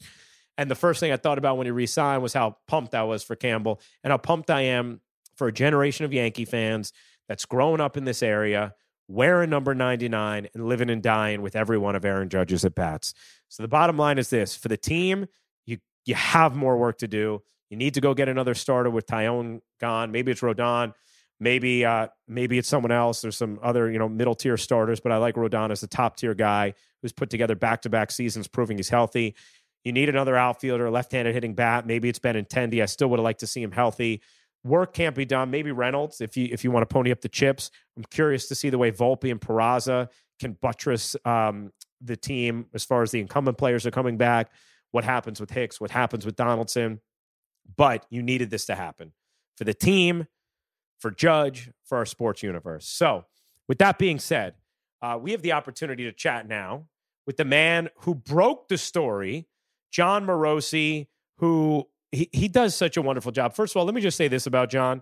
And 0.57 0.69
the 0.69 0.75
first 0.75 0.99
thing 0.99 1.13
I 1.13 1.17
thought 1.17 1.37
about 1.37 1.55
when 1.57 1.65
he 1.65 1.71
resigned 1.71 2.21
was 2.21 2.33
how 2.33 2.57
pumped 2.67 2.93
I 2.93 3.03
was 3.03 3.23
for 3.23 3.37
Campbell 3.37 3.79
and 4.03 4.11
how 4.11 4.17
pumped 4.17 4.49
I 4.49 4.61
am 4.63 4.99
for 5.37 5.47
a 5.47 5.53
generation 5.53 6.03
of 6.03 6.11
Yankee 6.11 6.43
fans 6.43 6.91
that's 7.29 7.45
growing 7.45 7.79
up 7.79 7.95
in 7.95 8.03
this 8.03 8.21
area, 8.21 8.75
wearing 9.07 9.49
number 9.49 9.73
99 9.75 10.47
and 10.53 10.67
living 10.67 10.89
and 10.89 11.01
dying 11.01 11.41
with 11.41 11.55
every 11.55 11.77
one 11.77 11.95
of 11.95 12.05
Aaron 12.05 12.29
Judge's 12.29 12.65
at 12.65 12.75
bats. 12.75 13.13
So 13.49 13.63
the 13.63 13.67
bottom 13.67 13.97
line 13.97 14.17
is 14.17 14.29
this 14.29 14.55
for 14.55 14.67
the 14.67 14.77
team, 14.77 15.27
you 15.65 15.77
you 16.05 16.15
have 16.15 16.55
more 16.55 16.77
work 16.77 16.97
to 16.99 17.07
do. 17.07 17.41
You 17.69 17.77
need 17.77 17.95
to 17.95 18.01
go 18.01 18.13
get 18.13 18.29
another 18.29 18.53
starter 18.53 18.89
with 18.89 19.07
Taillon 19.07 19.61
gone. 19.79 20.11
Maybe 20.11 20.31
it's 20.31 20.41
Rodon. 20.41 20.93
Maybe 21.39 21.83
uh, 21.83 22.07
maybe 22.27 22.57
it's 22.57 22.69
someone 22.69 22.91
else. 22.91 23.21
There's 23.21 23.37
some 23.37 23.59
other 23.61 23.91
you 23.91 23.99
know 23.99 24.07
middle 24.07 24.35
tier 24.35 24.57
starters, 24.57 24.99
but 24.99 25.11
I 25.11 25.17
like 25.17 25.35
Rodon 25.35 25.71
as 25.71 25.83
a 25.83 25.87
top 25.87 26.15
tier 26.17 26.33
guy 26.33 26.73
who's 27.01 27.11
put 27.11 27.29
together 27.29 27.55
back 27.55 27.81
to 27.81 27.89
back 27.89 28.11
seasons, 28.11 28.47
proving 28.47 28.77
he's 28.77 28.89
healthy. 28.89 29.35
You 29.83 29.91
need 29.91 30.07
another 30.07 30.37
outfielder, 30.37 30.89
left-handed 30.89 31.33
hitting 31.33 31.55
bat. 31.55 31.85
Maybe 31.85 32.07
it's 32.07 32.19
Benintendi. 32.19 32.81
I 32.81 32.85
still 32.85 33.09
would 33.09 33.19
have 33.19 33.25
liked 33.25 33.41
to 33.41 33.47
see 33.47 33.61
him 33.61 33.71
healthy. 33.71 34.21
Work 34.63 34.93
can't 34.93 35.15
be 35.15 35.25
done. 35.25 35.51
Maybe 35.51 35.71
Reynolds, 35.71 36.21
if 36.21 36.37
you 36.37 36.47
if 36.51 36.63
you 36.63 36.71
want 36.71 36.87
to 36.87 36.93
pony 36.93 37.11
up 37.11 37.21
the 37.21 37.29
chips. 37.29 37.69
I'm 37.97 38.03
curious 38.05 38.47
to 38.47 38.55
see 38.55 38.69
the 38.69 38.77
way 38.77 38.91
Volpe 38.91 39.29
and 39.29 39.41
Peraza 39.41 40.09
can 40.39 40.53
buttress 40.53 41.15
um, 41.25 41.71
the 42.01 42.15
team 42.15 42.67
as 42.73 42.83
far 42.83 43.01
as 43.01 43.11
the 43.11 43.19
incumbent 43.19 43.57
players 43.57 43.85
are 43.85 43.91
coming 43.91 44.17
back. 44.17 44.51
What 44.91 45.03
happens 45.03 45.39
with 45.39 45.51
Hicks? 45.51 45.81
What 45.81 45.91
happens 45.91 46.25
with 46.25 46.35
Donaldson? 46.35 47.01
But 47.75 48.05
you 48.09 48.21
needed 48.21 48.49
this 48.49 48.65
to 48.67 48.75
happen 48.75 49.13
for 49.57 49.63
the 49.63 49.73
team, 49.73 50.27
for 50.99 51.11
Judge, 51.11 51.69
for 51.85 51.97
our 51.97 52.05
sports 52.05 52.43
universe. 52.43 52.87
So, 52.87 53.25
with 53.67 53.79
that 53.79 53.97
being 53.97 54.19
said, 54.19 54.55
uh, 55.01 55.17
we 55.21 55.31
have 55.31 55.41
the 55.41 55.53
opportunity 55.53 56.03
to 56.05 56.11
chat 56.11 56.47
now 56.47 56.87
with 57.25 57.37
the 57.37 57.45
man 57.45 57.89
who 57.99 58.15
broke 58.15 58.67
the 58.67 58.77
story 58.77 59.47
Jon 59.91 60.25
Morosi, 60.25 61.07
who 61.37 61.87
he, 62.13 62.29
he 62.31 62.47
does 62.47 62.75
such 62.75 62.95
a 62.95 63.01
wonderful 63.01 63.31
job. 63.31 63.55
First 63.55 63.73
of 63.73 63.79
all, 63.79 63.85
let 63.85 63.95
me 63.95 64.01
just 64.01 64.17
say 64.17 64.27
this 64.27 64.45
about 64.45 64.69
Jon. 64.69 65.01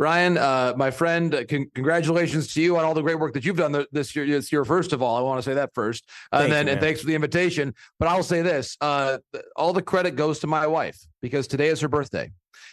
Ryan, 0.00 0.38
uh, 0.38 0.72
my 0.78 0.90
friend, 0.90 1.34
uh, 1.34 1.44
con- 1.44 1.70
congratulations 1.74 2.54
to 2.54 2.62
you 2.62 2.78
on 2.78 2.86
all 2.86 2.94
the 2.94 3.02
great 3.02 3.18
work 3.18 3.34
that 3.34 3.44
you've 3.44 3.58
done 3.58 3.84
this 3.92 4.16
year. 4.16 4.24
This 4.24 4.50
year, 4.50 4.64
first 4.64 4.94
of 4.94 5.02
all, 5.02 5.14
I 5.14 5.20
want 5.20 5.36
to 5.36 5.42
say 5.42 5.52
that 5.52 5.74
first, 5.74 6.08
uh, 6.32 6.40
and 6.42 6.50
then 6.50 6.66
you, 6.68 6.72
and 6.72 6.80
thanks 6.80 7.02
for 7.02 7.06
the 7.06 7.14
invitation. 7.14 7.74
But 7.98 8.08
I'll 8.08 8.22
say 8.22 8.40
this: 8.40 8.78
uh, 8.80 9.18
all 9.56 9.74
the 9.74 9.82
credit 9.82 10.16
goes 10.16 10.38
to 10.38 10.46
my 10.46 10.66
wife 10.66 10.98
because 11.20 11.46
today 11.46 11.68
is 11.68 11.82
her 11.82 11.88
birthday. 11.88 12.30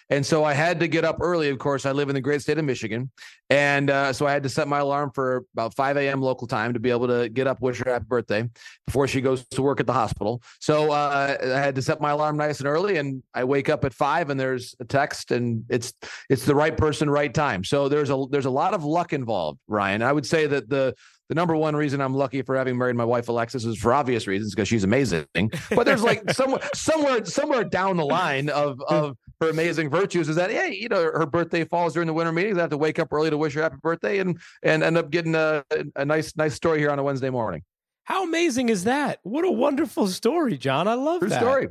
And 0.09 0.25
so 0.25 0.43
I 0.43 0.53
had 0.53 0.79
to 0.79 0.87
get 0.87 1.03
up 1.03 1.17
early. 1.19 1.49
Of 1.49 1.59
course, 1.59 1.85
I 1.85 1.91
live 1.91 2.09
in 2.09 2.15
the 2.15 2.21
great 2.21 2.41
state 2.41 2.57
of 2.57 2.65
Michigan. 2.65 3.11
And 3.49 3.89
uh, 3.89 4.13
so 4.13 4.25
I 4.25 4.31
had 4.31 4.43
to 4.43 4.49
set 4.49 4.67
my 4.67 4.79
alarm 4.79 5.11
for 5.13 5.45
about 5.53 5.73
5 5.73 5.97
a.m. 5.97 6.21
local 6.21 6.47
time 6.47 6.73
to 6.73 6.79
be 6.79 6.89
able 6.91 7.07
to 7.07 7.29
get 7.29 7.47
up, 7.47 7.61
wish 7.61 7.79
her 7.79 7.91
happy 7.91 8.05
birthday 8.07 8.49
before 8.85 9.07
she 9.07 9.21
goes 9.21 9.45
to 9.49 9.61
work 9.61 9.79
at 9.79 9.87
the 9.87 9.93
hospital. 9.93 10.41
So 10.59 10.91
uh, 10.91 11.37
I 11.41 11.59
had 11.59 11.75
to 11.75 11.81
set 11.81 11.99
my 11.99 12.11
alarm 12.11 12.37
nice 12.37 12.59
and 12.59 12.67
early. 12.67 12.97
And 12.97 13.21
I 13.33 13.43
wake 13.43 13.69
up 13.69 13.83
at 13.85 13.93
five 13.93 14.29
and 14.29 14.39
there's 14.39 14.75
a 14.79 14.85
text 14.85 15.31
and 15.31 15.63
it's 15.69 15.93
it's 16.29 16.45
the 16.45 16.55
right 16.55 16.75
person, 16.75 17.09
right 17.09 17.33
time. 17.33 17.63
So 17.63 17.89
there's 17.89 18.09
a 18.09 18.25
there's 18.29 18.45
a 18.45 18.51
lot 18.51 18.73
of 18.73 18.83
luck 18.83 19.13
involved, 19.13 19.59
Ryan. 19.67 20.01
I 20.01 20.11
would 20.11 20.25
say 20.25 20.47
that 20.47 20.69
the 20.69 20.93
the 21.29 21.35
number 21.35 21.55
one 21.55 21.75
reason 21.75 21.99
I'm 21.99 22.13
lucky 22.13 22.41
for 22.41 22.55
having 22.55 22.77
married 22.77 22.95
my 22.95 23.03
wife 23.03 23.27
Alexis 23.27 23.65
is 23.65 23.77
for 23.77 23.93
obvious 23.93 24.27
reasons 24.27 24.55
because 24.55 24.67
she's 24.67 24.85
amazing. 24.85 25.25
But 25.33 25.85
there's 25.85 26.03
like 26.03 26.31
somewhere 26.31 26.61
somewhere 26.73 27.25
somewhere 27.25 27.63
down 27.63 27.97
the 27.97 28.05
line 28.05 28.49
of 28.49 28.81
of 28.87 29.17
her 29.41 29.49
amazing 29.49 29.89
virtues 29.89 30.29
is 30.29 30.35
that 30.35 30.49
hey, 30.49 30.73
you 30.73 30.89
know, 30.89 31.01
her 31.01 31.25
birthday 31.25 31.63
falls 31.63 31.93
during 31.93 32.07
the 32.07 32.13
winter 32.13 32.31
meetings. 32.31 32.57
I 32.57 32.61
have 32.61 32.69
to 32.71 32.77
wake 32.77 32.99
up 32.99 33.11
early 33.13 33.29
to 33.29 33.37
wish 33.37 33.53
her 33.53 33.61
happy 33.61 33.77
birthday 33.81 34.19
and 34.19 34.39
and 34.63 34.83
end 34.83 34.97
up 34.97 35.09
getting 35.09 35.35
a, 35.35 35.63
a 35.95 36.05
nice 36.05 36.35
nice 36.35 36.55
story 36.55 36.79
here 36.79 36.91
on 36.91 36.99
a 36.99 37.03
Wednesday 37.03 37.29
morning. 37.29 37.63
How 38.03 38.23
amazing 38.23 38.69
is 38.69 38.85
that? 38.85 39.19
What 39.23 39.45
a 39.45 39.51
wonderful 39.51 40.07
story, 40.07 40.57
Jon. 40.57 40.87
I 40.87 40.93
love 40.93 41.19
True 41.19 41.29
that 41.29 41.41
story. 41.41 41.67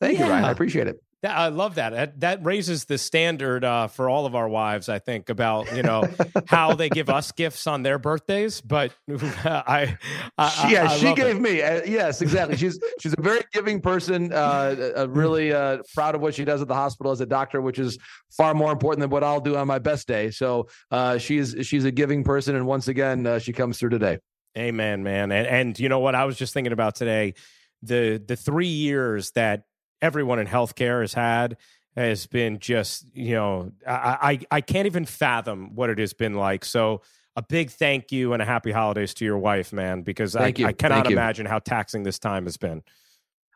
Thank 0.00 0.18
yeah. 0.18 0.26
you, 0.26 0.32
Ryan. 0.32 0.44
I 0.44 0.50
appreciate 0.50 0.86
it. 0.86 0.96
I 1.24 1.48
love 1.48 1.76
that. 1.76 1.90
that. 1.90 2.20
That 2.20 2.44
raises 2.44 2.84
the 2.84 2.98
standard 2.98 3.64
uh, 3.64 3.86
for 3.86 4.08
all 4.08 4.26
of 4.26 4.34
our 4.34 4.48
wives. 4.48 4.88
I 4.88 4.98
think 4.98 5.28
about 5.28 5.74
you 5.74 5.82
know 5.82 6.04
how 6.46 6.74
they 6.74 6.88
give 6.88 7.08
us 7.08 7.32
gifts 7.32 7.66
on 7.66 7.82
their 7.82 7.98
birthdays. 7.98 8.60
But 8.60 8.92
I, 9.08 9.96
I 10.38 10.70
yeah, 10.70 10.84
I, 10.90 10.96
she 10.96 11.14
gave 11.14 11.36
it. 11.36 11.40
me 11.40 11.62
uh, 11.62 11.82
yes, 11.84 12.22
exactly. 12.22 12.56
She's 12.56 12.78
she's 13.00 13.14
a 13.16 13.20
very 13.20 13.42
giving 13.52 13.80
person. 13.80 14.32
Uh, 14.32 15.06
really 15.08 15.52
uh, 15.52 15.78
proud 15.94 16.14
of 16.14 16.20
what 16.20 16.34
she 16.34 16.44
does 16.44 16.60
at 16.62 16.68
the 16.68 16.74
hospital 16.74 17.12
as 17.12 17.20
a 17.20 17.26
doctor, 17.26 17.60
which 17.60 17.78
is 17.78 17.98
far 18.36 18.54
more 18.54 18.72
important 18.72 19.00
than 19.00 19.10
what 19.10 19.24
I'll 19.24 19.40
do 19.40 19.56
on 19.56 19.66
my 19.66 19.78
best 19.78 20.06
day. 20.08 20.30
So 20.30 20.68
uh, 20.90 21.18
she's 21.18 21.56
she's 21.62 21.84
a 21.84 21.90
giving 21.90 22.24
person, 22.24 22.56
and 22.56 22.66
once 22.66 22.88
again, 22.88 23.26
uh, 23.26 23.38
she 23.38 23.52
comes 23.52 23.78
through 23.78 23.90
today. 23.90 24.18
Amen, 24.56 25.02
man. 25.02 25.32
And 25.32 25.46
and 25.46 25.78
you 25.78 25.88
know 25.88 26.00
what 26.00 26.14
I 26.14 26.24
was 26.24 26.36
just 26.36 26.54
thinking 26.54 26.72
about 26.72 26.94
today 26.94 27.34
the 27.82 28.22
the 28.24 28.36
three 28.36 28.66
years 28.66 29.30
that 29.32 29.64
everyone 30.04 30.38
in 30.38 30.46
healthcare 30.46 31.00
has 31.00 31.14
had 31.14 31.56
has 31.96 32.26
been 32.26 32.58
just 32.58 33.06
you 33.14 33.34
know 33.34 33.72
I, 33.86 34.38
I 34.50 34.56
I 34.58 34.60
can't 34.60 34.86
even 34.86 35.06
fathom 35.06 35.74
what 35.74 35.90
it 35.90 35.98
has 35.98 36.12
been 36.12 36.34
like. 36.34 36.64
So 36.64 37.00
a 37.36 37.42
big 37.42 37.70
thank 37.70 38.12
you 38.12 38.32
and 38.32 38.42
a 38.42 38.44
happy 38.44 38.70
holidays 38.70 39.14
to 39.14 39.24
your 39.24 39.38
wife, 39.38 39.72
man, 39.72 40.02
because 40.02 40.36
I, 40.36 40.52
I, 40.64 40.72
cannot 40.72 41.10
imagine 41.10 41.46
how 41.46 41.58
taxing 41.58 42.04
this 42.04 42.16
time 42.16 42.44
has 42.44 42.56
been. 42.56 42.84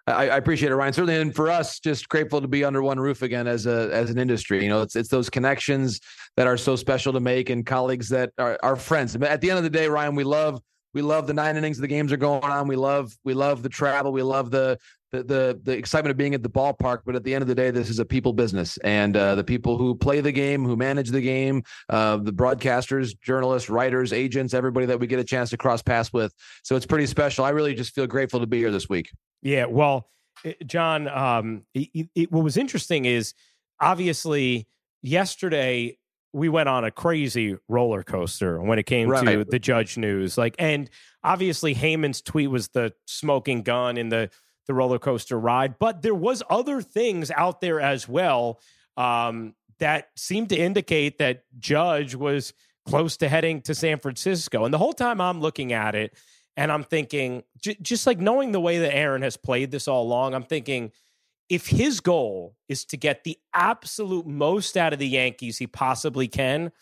I, 0.04 0.30
I, 0.30 0.36
appreciate 0.36 0.72
it, 0.72 0.74
Ryan. 0.74 0.92
Certainly, 0.92 1.20
and 1.20 1.34
for 1.34 1.48
us, 1.48 1.78
just 1.78 2.08
grateful 2.08 2.40
to 2.40 2.48
be 2.48 2.64
under 2.64 2.82
one 2.82 2.98
roof 2.98 3.22
again 3.22 3.46
as 3.46 3.66
a 3.66 3.90
as 3.92 4.10
an 4.10 4.18
industry. 4.18 4.62
You 4.62 4.70
know, 4.70 4.82
it's 4.82 4.96
it's 4.96 5.10
those 5.10 5.30
connections 5.30 6.00
that 6.36 6.46
are 6.46 6.56
so 6.56 6.76
special 6.76 7.12
to 7.12 7.20
make, 7.20 7.50
and 7.50 7.64
colleagues 7.64 8.08
that 8.08 8.32
are, 8.38 8.58
are 8.62 8.74
friends. 8.74 9.14
At 9.14 9.40
the 9.40 9.50
end 9.50 9.58
of 9.58 9.64
the 9.64 9.70
day, 9.70 9.86
Ryan, 9.86 10.14
we 10.16 10.24
love 10.24 10.60
we 10.94 11.02
love 11.02 11.26
the 11.26 11.34
nine 11.34 11.56
innings 11.56 11.78
the 11.78 11.86
games 11.86 12.12
are 12.12 12.16
going 12.16 12.42
on. 12.42 12.66
We 12.66 12.76
love 12.76 13.16
we 13.22 13.34
love 13.34 13.62
the 13.62 13.68
travel. 13.68 14.12
We 14.12 14.22
love 14.22 14.50
the 14.50 14.78
the 15.12 15.22
the, 15.22 15.60
the 15.62 15.72
excitement 15.72 16.10
of 16.10 16.16
being 16.16 16.34
at 16.34 16.42
the 16.42 16.50
ballpark. 16.50 17.00
But 17.04 17.16
at 17.16 17.24
the 17.24 17.34
end 17.34 17.42
of 17.42 17.48
the 17.48 17.54
day, 17.54 17.70
this 17.70 17.88
is 17.88 17.98
a 17.98 18.04
people 18.04 18.32
business, 18.32 18.76
and 18.78 19.16
uh, 19.16 19.34
the 19.34 19.44
people 19.44 19.76
who 19.76 19.94
play 19.94 20.20
the 20.20 20.32
game, 20.32 20.64
who 20.64 20.76
manage 20.76 21.10
the 21.10 21.20
game, 21.20 21.62
uh, 21.88 22.18
the 22.18 22.32
broadcasters, 22.32 23.18
journalists, 23.20 23.70
writers, 23.70 24.12
agents, 24.12 24.54
everybody 24.54 24.86
that 24.86 25.00
we 25.00 25.06
get 25.06 25.18
a 25.18 25.24
chance 25.24 25.50
to 25.50 25.56
cross 25.56 25.82
paths 25.82 26.12
with. 26.12 26.32
So 26.62 26.76
it's 26.76 26.86
pretty 26.86 27.06
special. 27.06 27.44
I 27.44 27.50
really 27.50 27.74
just 27.74 27.94
feel 27.94 28.06
grateful 28.06 28.40
to 28.40 28.46
be 28.46 28.58
here 28.58 28.70
this 28.70 28.88
week. 28.88 29.10
Yeah, 29.42 29.66
well, 29.66 30.08
eh, 30.44 30.54
Jon, 30.66 31.08
um, 31.08 31.62
it, 31.74 32.08
it, 32.14 32.32
what 32.32 32.44
was 32.44 32.56
interesting 32.56 33.04
is 33.04 33.34
obviously 33.80 34.66
yesterday 35.02 35.98
we 36.32 36.48
went 36.48 36.68
on 36.68 36.84
a 36.84 36.90
crazy 36.90 37.56
roller 37.68 38.02
coaster 38.02 38.60
when 38.60 38.78
it 38.78 38.84
came 38.84 39.08
right. 39.08 39.24
to 39.24 39.44
the 39.44 39.58
judge 39.58 39.96
news. 39.96 40.36
Like, 40.36 40.54
and 40.58 40.90
obviously 41.24 41.74
Heyman's 41.74 42.20
tweet 42.20 42.50
was 42.50 42.68
the 42.68 42.92
smoking 43.06 43.62
gun 43.62 43.96
in 43.96 44.10
the 44.10 44.30
the 44.68 44.74
roller 44.74 45.00
coaster 45.00 45.38
ride, 45.38 45.78
but 45.80 46.02
there 46.02 46.14
was 46.14 46.42
other 46.48 46.80
things 46.80 47.32
out 47.32 47.60
there 47.60 47.80
as 47.80 48.08
well 48.08 48.60
um, 48.96 49.54
that 49.80 50.10
seemed 50.14 50.50
to 50.50 50.56
indicate 50.56 51.18
that 51.18 51.42
Judge 51.58 52.14
was 52.14 52.52
close 52.86 53.16
to 53.16 53.28
heading 53.28 53.60
to 53.62 53.74
San 53.74 53.98
Francisco. 53.98 54.64
And 54.64 54.72
the 54.72 54.78
whole 54.78 54.92
time 54.92 55.20
I'm 55.20 55.40
looking 55.40 55.72
at 55.72 55.94
it, 55.94 56.14
and 56.56 56.70
I'm 56.70 56.84
thinking, 56.84 57.42
j- 57.60 57.76
just 57.80 58.06
like 58.06 58.18
knowing 58.18 58.52
the 58.52 58.60
way 58.60 58.78
that 58.78 58.94
Aaron 58.94 59.22
has 59.22 59.36
played 59.36 59.70
this 59.70 59.88
all 59.88 60.02
along, 60.02 60.34
I'm 60.34 60.42
thinking 60.44 60.92
if 61.48 61.66
his 61.66 62.00
goal 62.00 62.56
is 62.68 62.84
to 62.86 62.96
get 62.96 63.24
the 63.24 63.38
absolute 63.54 64.26
most 64.26 64.76
out 64.76 64.92
of 64.92 64.98
the 64.98 65.08
Yankees 65.08 65.58
he 65.58 65.66
possibly 65.66 66.28
can, 66.28 66.72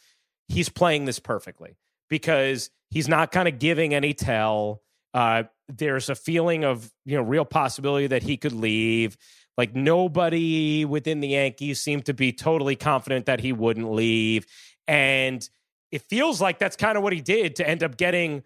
he's 0.48 0.68
playing 0.68 1.04
this 1.04 1.18
perfectly 1.18 1.76
because 2.08 2.70
he's 2.90 3.08
not 3.08 3.32
kind 3.32 3.48
of 3.48 3.58
giving 3.58 3.94
any 3.94 4.14
tell. 4.14 4.82
Uh, 5.16 5.44
there's 5.68 6.10
a 6.10 6.14
feeling 6.14 6.62
of 6.62 6.92
you 7.06 7.16
know 7.16 7.22
real 7.22 7.46
possibility 7.46 8.06
that 8.06 8.22
he 8.22 8.36
could 8.36 8.52
leave. 8.52 9.16
Like 9.56 9.74
nobody 9.74 10.84
within 10.84 11.20
the 11.20 11.28
Yankees 11.28 11.80
seemed 11.80 12.04
to 12.04 12.12
be 12.12 12.32
totally 12.32 12.76
confident 12.76 13.24
that 13.24 13.40
he 13.40 13.50
wouldn't 13.54 13.90
leave, 13.90 14.46
and 14.86 15.48
it 15.90 16.02
feels 16.02 16.42
like 16.42 16.58
that's 16.58 16.76
kind 16.76 16.98
of 16.98 17.02
what 17.02 17.14
he 17.14 17.22
did 17.22 17.56
to 17.56 17.66
end 17.66 17.82
up 17.82 17.96
getting 17.96 18.42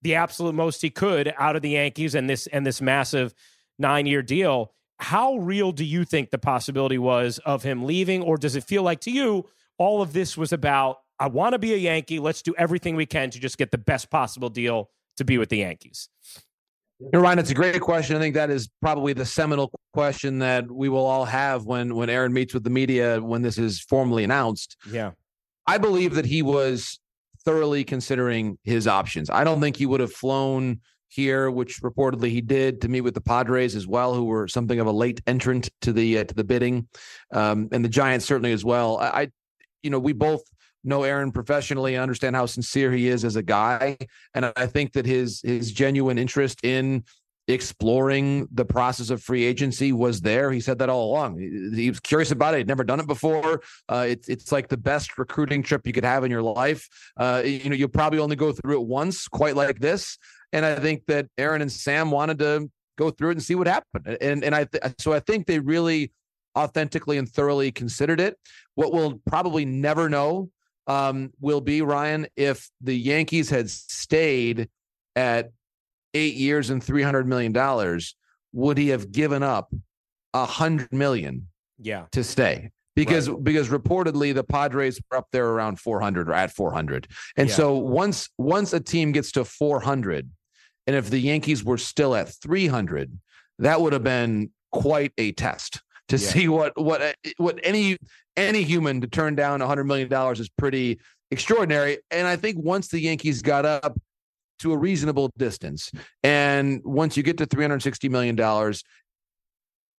the 0.00 0.14
absolute 0.14 0.54
most 0.54 0.80
he 0.80 0.88
could 0.88 1.34
out 1.36 1.56
of 1.56 1.60
the 1.62 1.70
Yankees 1.70 2.14
and 2.14 2.30
this 2.30 2.46
and 2.46 2.66
this 2.66 2.80
massive 2.80 3.34
nine 3.78 4.06
year 4.06 4.22
deal. 4.22 4.72
How 5.00 5.36
real 5.36 5.72
do 5.72 5.84
you 5.84 6.06
think 6.06 6.30
the 6.30 6.38
possibility 6.38 6.98
was 6.98 7.38
of 7.40 7.64
him 7.64 7.84
leaving, 7.84 8.22
or 8.22 8.38
does 8.38 8.56
it 8.56 8.64
feel 8.64 8.82
like 8.82 9.00
to 9.00 9.10
you 9.10 9.46
all 9.76 10.00
of 10.00 10.14
this 10.14 10.38
was 10.38 10.54
about 10.54 11.00
I 11.20 11.26
want 11.26 11.52
to 11.52 11.58
be 11.58 11.74
a 11.74 11.76
Yankee. 11.76 12.18
Let's 12.18 12.40
do 12.40 12.54
everything 12.56 12.96
we 12.96 13.04
can 13.04 13.28
to 13.30 13.38
just 13.38 13.58
get 13.58 13.72
the 13.72 13.78
best 13.78 14.08
possible 14.08 14.48
deal 14.48 14.88
to 15.18 15.24
be 15.24 15.38
with 15.38 15.48
the 15.48 15.58
Yankees. 15.58 16.08
You're 17.12 17.22
right. 17.22 17.38
It's 17.38 17.50
a 17.50 17.54
great 17.54 17.80
question. 17.80 18.16
I 18.16 18.18
think 18.18 18.34
that 18.34 18.50
is 18.50 18.68
probably 18.80 19.12
the 19.12 19.24
seminal 19.24 19.70
question 19.92 20.40
that 20.40 20.68
we 20.68 20.88
will 20.88 21.06
all 21.06 21.24
have 21.24 21.64
when 21.64 21.94
when 21.94 22.10
Aaron 22.10 22.32
meets 22.32 22.52
with 22.54 22.64
the 22.64 22.70
media 22.70 23.20
when 23.20 23.42
this 23.42 23.56
is 23.56 23.80
formally 23.80 24.24
announced. 24.24 24.76
Yeah, 24.90 25.12
I 25.66 25.78
believe 25.78 26.14
that 26.16 26.24
he 26.24 26.42
was 26.42 26.98
thoroughly 27.44 27.84
considering 27.84 28.58
his 28.64 28.88
options. 28.88 29.30
I 29.30 29.44
don't 29.44 29.60
think 29.60 29.76
he 29.76 29.86
would 29.86 30.00
have 30.00 30.12
flown 30.12 30.80
here, 31.06 31.50
which 31.50 31.80
reportedly 31.82 32.30
he 32.30 32.40
did 32.40 32.80
to 32.80 32.88
meet 32.88 33.02
with 33.02 33.14
the 33.14 33.20
Padres 33.20 33.76
as 33.76 33.86
well, 33.86 34.12
who 34.12 34.24
were 34.24 34.48
something 34.48 34.80
of 34.80 34.86
a 34.86 34.92
late 34.92 35.22
entrant 35.26 35.70
to 35.82 35.92
the 35.92 36.18
uh, 36.18 36.24
to 36.24 36.34
the 36.34 36.44
bidding, 36.44 36.88
um, 37.32 37.68
and 37.70 37.84
the 37.84 37.88
Giants 37.88 38.26
certainly 38.26 38.52
as 38.52 38.64
well. 38.64 38.98
I, 38.98 39.06
I, 39.06 39.28
you 39.84 39.90
know, 39.90 40.00
we 40.00 40.12
both 40.12 40.42
know 40.84 41.02
Aaron 41.02 41.32
professionally 41.32 41.94
and 41.94 42.02
understand 42.02 42.36
how 42.36 42.46
sincere 42.46 42.92
he 42.92 43.08
is 43.08 43.24
as 43.24 43.36
a 43.36 43.42
guy, 43.42 43.96
and 44.34 44.52
I 44.56 44.66
think 44.66 44.92
that 44.92 45.06
his 45.06 45.40
his 45.42 45.72
genuine 45.72 46.18
interest 46.18 46.60
in 46.64 47.04
exploring 47.48 48.46
the 48.52 48.64
process 48.64 49.08
of 49.08 49.22
free 49.22 49.44
agency 49.44 49.90
was 49.90 50.20
there. 50.20 50.52
He 50.52 50.60
said 50.60 50.78
that 50.78 50.90
all 50.90 51.10
along. 51.10 51.38
He, 51.74 51.88
was 51.88 51.98
curious 51.98 52.30
about 52.30 52.54
it. 52.54 52.58
He'd 52.58 52.68
never 52.68 52.84
done 52.84 53.00
it 53.00 53.06
before. 53.06 53.62
Uh, 53.88 54.06
it's 54.08 54.28
it's 54.28 54.52
like 54.52 54.68
the 54.68 54.76
best 54.76 55.18
recruiting 55.18 55.62
trip 55.62 55.86
you 55.86 55.92
could 55.92 56.04
have 56.04 56.24
in 56.24 56.30
your 56.30 56.42
life. 56.42 56.86
Uh, 57.16 57.42
you 57.44 57.70
know, 57.70 57.74
you'll 57.74 57.88
probably 57.88 58.18
only 58.18 58.36
go 58.36 58.52
through 58.52 58.80
it 58.80 58.86
once, 58.86 59.26
quite 59.26 59.56
like 59.56 59.80
this. 59.80 60.18
And 60.52 60.64
I 60.64 60.76
think 60.76 61.04
that 61.06 61.26
Aaron 61.38 61.62
and 61.62 61.72
Sam 61.72 62.10
wanted 62.10 62.38
to 62.40 62.70
go 62.96 63.10
through 63.10 63.30
it 63.30 63.32
and 63.32 63.42
see 63.42 63.54
what 63.54 63.66
happened. 63.66 64.18
And 64.20 64.44
and 64.44 64.54
I 64.54 64.64
th- 64.64 64.94
so 64.98 65.12
I 65.12 65.20
think 65.20 65.46
they 65.46 65.58
really 65.58 66.12
authentically 66.56 67.16
and 67.16 67.28
thoroughly 67.28 67.72
considered 67.72 68.20
it. 68.20 68.36
What 68.74 68.92
we'll 68.92 69.20
probably 69.26 69.64
never 69.64 70.10
know 70.10 70.50
um, 70.88 71.32
will 71.40 71.60
be 71.60 71.82
Ryan 71.82 72.26
if 72.36 72.68
the 72.80 72.98
Yankees 72.98 73.50
had 73.50 73.70
stayed 73.70 74.68
at 75.14 75.52
eight 76.14 76.34
years 76.34 76.70
and 76.70 76.82
three 76.82 77.02
hundred 77.02 77.28
million 77.28 77.52
dollars, 77.52 78.16
would 78.52 78.78
he 78.78 78.88
have 78.88 79.12
given 79.12 79.42
up 79.42 79.72
a 80.34 80.46
hundred 80.46 80.92
million? 80.92 81.48
Yeah, 81.80 82.06
to 82.10 82.24
stay 82.24 82.72
because 82.96 83.28
right. 83.28 83.44
because 83.44 83.68
reportedly 83.68 84.34
the 84.34 84.42
Padres 84.42 85.00
were 85.08 85.18
up 85.18 85.28
there 85.30 85.46
around 85.46 85.78
400 85.78 86.28
or 86.28 86.32
at 86.32 86.50
400. 86.50 87.06
And 87.36 87.48
yeah. 87.48 87.54
so 87.54 87.76
once 87.76 88.28
once 88.38 88.72
a 88.72 88.80
team 88.80 89.12
gets 89.12 89.30
to 89.32 89.44
400 89.44 90.28
and 90.88 90.96
if 90.96 91.08
the 91.08 91.20
Yankees 91.20 91.62
were 91.62 91.78
still 91.78 92.16
at 92.16 92.30
300, 92.42 93.16
that 93.60 93.80
would 93.80 93.92
have 93.92 94.02
been 94.02 94.50
quite 94.72 95.12
a 95.16 95.30
test 95.32 95.80
to 96.08 96.16
yeah. 96.16 96.28
see 96.28 96.48
what 96.48 96.80
what 96.80 97.02
uh, 97.02 97.12
what 97.36 97.58
any 97.62 97.98
any 98.36 98.62
human 98.62 99.00
to 99.00 99.06
turn 99.06 99.34
down 99.34 99.60
100 99.60 99.84
million 99.84 100.08
dollars 100.08 100.40
is 100.40 100.48
pretty 100.48 100.98
extraordinary. 101.30 101.98
And 102.10 102.26
I 102.26 102.36
think 102.36 102.56
once 102.58 102.88
the 102.88 103.00
Yankees 103.00 103.42
got 103.42 103.64
up 103.64 103.98
to 104.60 104.72
a 104.72 104.76
reasonable 104.76 105.30
distance. 105.36 105.90
And 106.22 106.80
once 106.84 107.16
you 107.16 107.22
get 107.22 107.38
to 107.38 107.46
$360 107.46 108.10
million, 108.10 108.38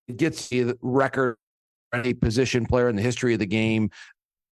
it 0.09 0.17
gets 0.17 0.51
you 0.51 0.65
the 0.67 0.79
record 0.83 1.37
any 1.95 2.15
position 2.15 2.67
player 2.67 2.89
in 2.89 2.97
the 2.97 3.03
history 3.03 3.33
of 3.33 3.39
the 3.39 3.47
game. 3.47 3.91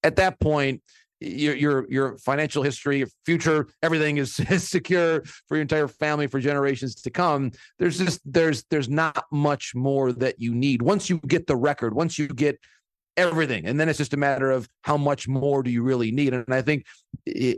At 0.02 0.16
that 0.16 0.38
point, 0.40 0.82
your 1.20 1.54
your 1.54 1.86
your 1.90 2.18
financial 2.18 2.62
history, 2.62 2.98
your 2.98 3.08
future, 3.24 3.68
everything 3.82 4.18
is, 4.18 4.38
is 4.50 4.68
secure 4.68 5.22
for 5.48 5.56
your 5.56 5.62
entire 5.62 5.88
family 5.88 6.26
for 6.26 6.40
generations 6.40 6.94
to 7.02 7.10
come. 7.10 7.52
There's 7.78 7.98
just 7.98 8.20
there's 8.24 8.64
there's 8.70 8.88
not 8.88 9.24
much 9.32 9.74
more 9.74 10.12
that 10.12 10.40
you 10.40 10.54
need. 10.54 10.82
Once 10.82 11.08
you 11.08 11.18
get 11.26 11.46
the 11.46 11.56
record, 11.56 11.94
once 11.94 12.18
you 12.18 12.28
get 12.28 12.58
everything, 13.16 13.66
and 13.66 13.80
then 13.80 13.88
it's 13.88 13.98
just 13.98 14.14
a 14.14 14.18
matter 14.18 14.50
of 14.50 14.68
how 14.82 14.96
much 14.96 15.26
more 15.26 15.62
do 15.62 15.70
you 15.70 15.82
really 15.82 16.10
need. 16.10 16.34
And 16.34 16.44
I 16.48 16.62
think 16.62 16.84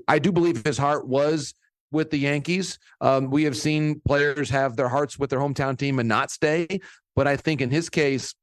I 0.07 0.18
do 0.18 0.33
believe 0.33 0.64
his 0.64 0.79
heart 0.79 1.07
was 1.07 1.55
with 1.90 2.11
the 2.11 2.18
Yankees. 2.18 2.79
Um, 3.01 3.31
we 3.31 3.44
have 3.44 3.57
seen 3.57 4.01
players 4.07 4.51
have 4.51 4.77
their 4.77 4.88
hearts 4.88 5.18
with 5.18 5.31
their 5.31 5.40
hometown 5.40 5.79
team 5.79 5.99
and 5.99 6.09
not 6.09 6.31
stay. 6.31 6.66
But 7.16 7.27
I 7.27 7.37
think 7.37 7.61
in 7.61 7.71
his 7.71 7.88
case, 7.88 8.35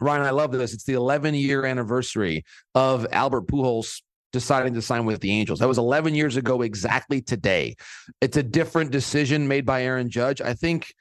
Ryan, 0.00 0.22
I 0.22 0.30
love 0.30 0.52
this. 0.52 0.72
It's 0.72 0.84
the 0.84 0.92
11 0.92 1.34
year 1.34 1.64
anniversary 1.64 2.44
of 2.74 3.06
Albert 3.10 3.48
Pujols 3.48 4.02
deciding 4.32 4.74
to 4.74 4.82
sign 4.82 5.04
with 5.04 5.20
the 5.20 5.30
Angels. 5.30 5.58
That 5.58 5.68
was 5.68 5.78
11 5.78 6.14
years 6.14 6.36
ago 6.36 6.62
exactly 6.62 7.20
today. 7.20 7.76
It's 8.20 8.36
a 8.36 8.42
different 8.42 8.90
decision 8.90 9.48
made 9.48 9.64
by 9.64 9.82
Aaron 9.82 10.10
Judge. 10.10 10.40
I 10.40 10.54
think 10.54 10.92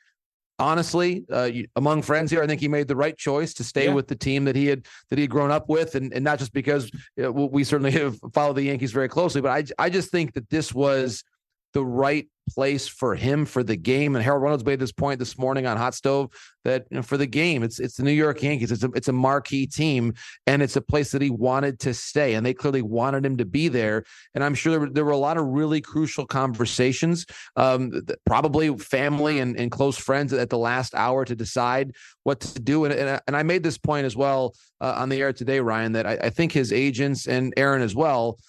honestly, 0.60 1.26
uh, 1.32 1.50
among 1.76 2.02
friends 2.02 2.32
here, 2.32 2.42
I 2.42 2.48
think 2.48 2.62
he 2.62 2.68
made 2.68 2.88
the 2.88 2.96
right 2.96 3.18
choice 3.18 3.54
to 3.56 3.63
stay 3.63 3.86
yeah. 3.86 3.94
with 3.94 4.08
the 4.08 4.16
team 4.16 4.46
that 4.46 4.56
he 4.56 4.68
had 4.68 4.86
that 5.10 5.18
he 5.18 5.24
had 5.24 5.32
grown 5.32 5.52
up 5.52 5.70
with, 5.70 5.96
and, 5.96 6.13
and 6.13 6.24
not 6.24 6.40
just 6.40 6.54
because 6.54 6.92
you 7.16 7.24
know, 7.24 7.32
we 7.32 7.63
certainly 7.63 7.92
have 8.04 8.18
followed 8.34 8.56
the 8.56 8.63
Yankees 8.63 8.92
very 8.92 9.10
closely, 9.10 9.42
but 9.42 9.52
I 9.52 9.86
I 9.86 9.90
just 9.90 10.10
think 10.12 10.34
that 10.34 10.50
this 10.50 10.74
was 10.74 11.24
the 11.73 11.86
right 11.86 12.27
place 12.47 12.88
for 12.88 13.15
him 13.15 13.45
for 13.45 13.62
the 13.62 13.75
game. 13.75 14.15
And 14.15 14.23
Harold 14.23 14.43
Reynolds 14.43 14.65
made 14.65 14.80
this 14.80 14.91
point 14.91 15.19
this 15.19 15.38
morning 15.38 15.65
on 15.65 15.77
Hot 15.77 15.93
Stove 15.93 16.32
that 16.63 16.86
you 16.89 16.97
know, 16.97 17.03
for 17.03 17.17
the 17.17 17.27
game, 17.27 17.63
it's 17.63 17.80
it's 17.80 17.95
the 17.95 18.03
New 18.03 18.12
York 18.12 18.41
Yankees. 18.41 18.71
It's 18.71 18.84
a 18.84 18.89
it's 18.95 19.08
a 19.08 19.13
marquee 19.13 19.67
team, 19.67 20.13
and 20.45 20.62
it's 20.62 20.75
a 20.75 20.82
place 20.82 21.12
that 21.12 21.21
he 21.21 21.30
wanted 21.30 21.80
to 21.82 21.93
stay, 21.93 22.34
and 22.34 22.45
they 22.45 22.53
clearly 22.53 22.82
wanted 22.82 23.25
him 23.25 23.38
to 23.38 23.45
be 23.45 23.67
there. 23.67 24.03
And 24.34 24.43
I'm 24.43 24.56
sure 24.56 24.71
there 24.71 24.80
were, 24.80 24.89
there 24.89 25.06
were 25.06 25.12
a 25.12 25.17
lot 25.17 25.38
of 25.38 25.45
really 25.45 25.82
crucial 25.82 26.25
conversations, 26.25 27.25
um, 27.56 27.91
probably 28.25 28.75
family 28.77 29.39
and, 29.39 29.58
and 29.60 29.71
close 29.71 29.97
friends 29.97 30.34
at 30.34 30.49
the 30.49 30.58
last 30.58 30.95
hour 30.95 31.25
to 31.25 31.36
decide 31.36 31.95
what 32.23 32.39
to 32.39 32.60
do. 32.60 32.86
And 32.86 32.93
and, 32.93 33.21
and 33.27 33.36
I 33.36 33.43
made 33.43 33.63
this 33.63 33.77
point 33.77 34.06
as 34.06 34.15
well 34.15 34.56
uh, 34.82 34.95
on 34.97 35.10
the 35.10 35.21
air 35.21 35.34
today, 35.34 35.60
Ryan, 35.60 35.93
that 35.93 36.06
I, 36.06 36.17
I 36.23 36.30
think 36.30 36.51
his 36.51 36.71
agents 36.71 37.27
and 37.27 37.53
Aaron 37.58 37.82
as 37.82 37.95
well 37.95 38.39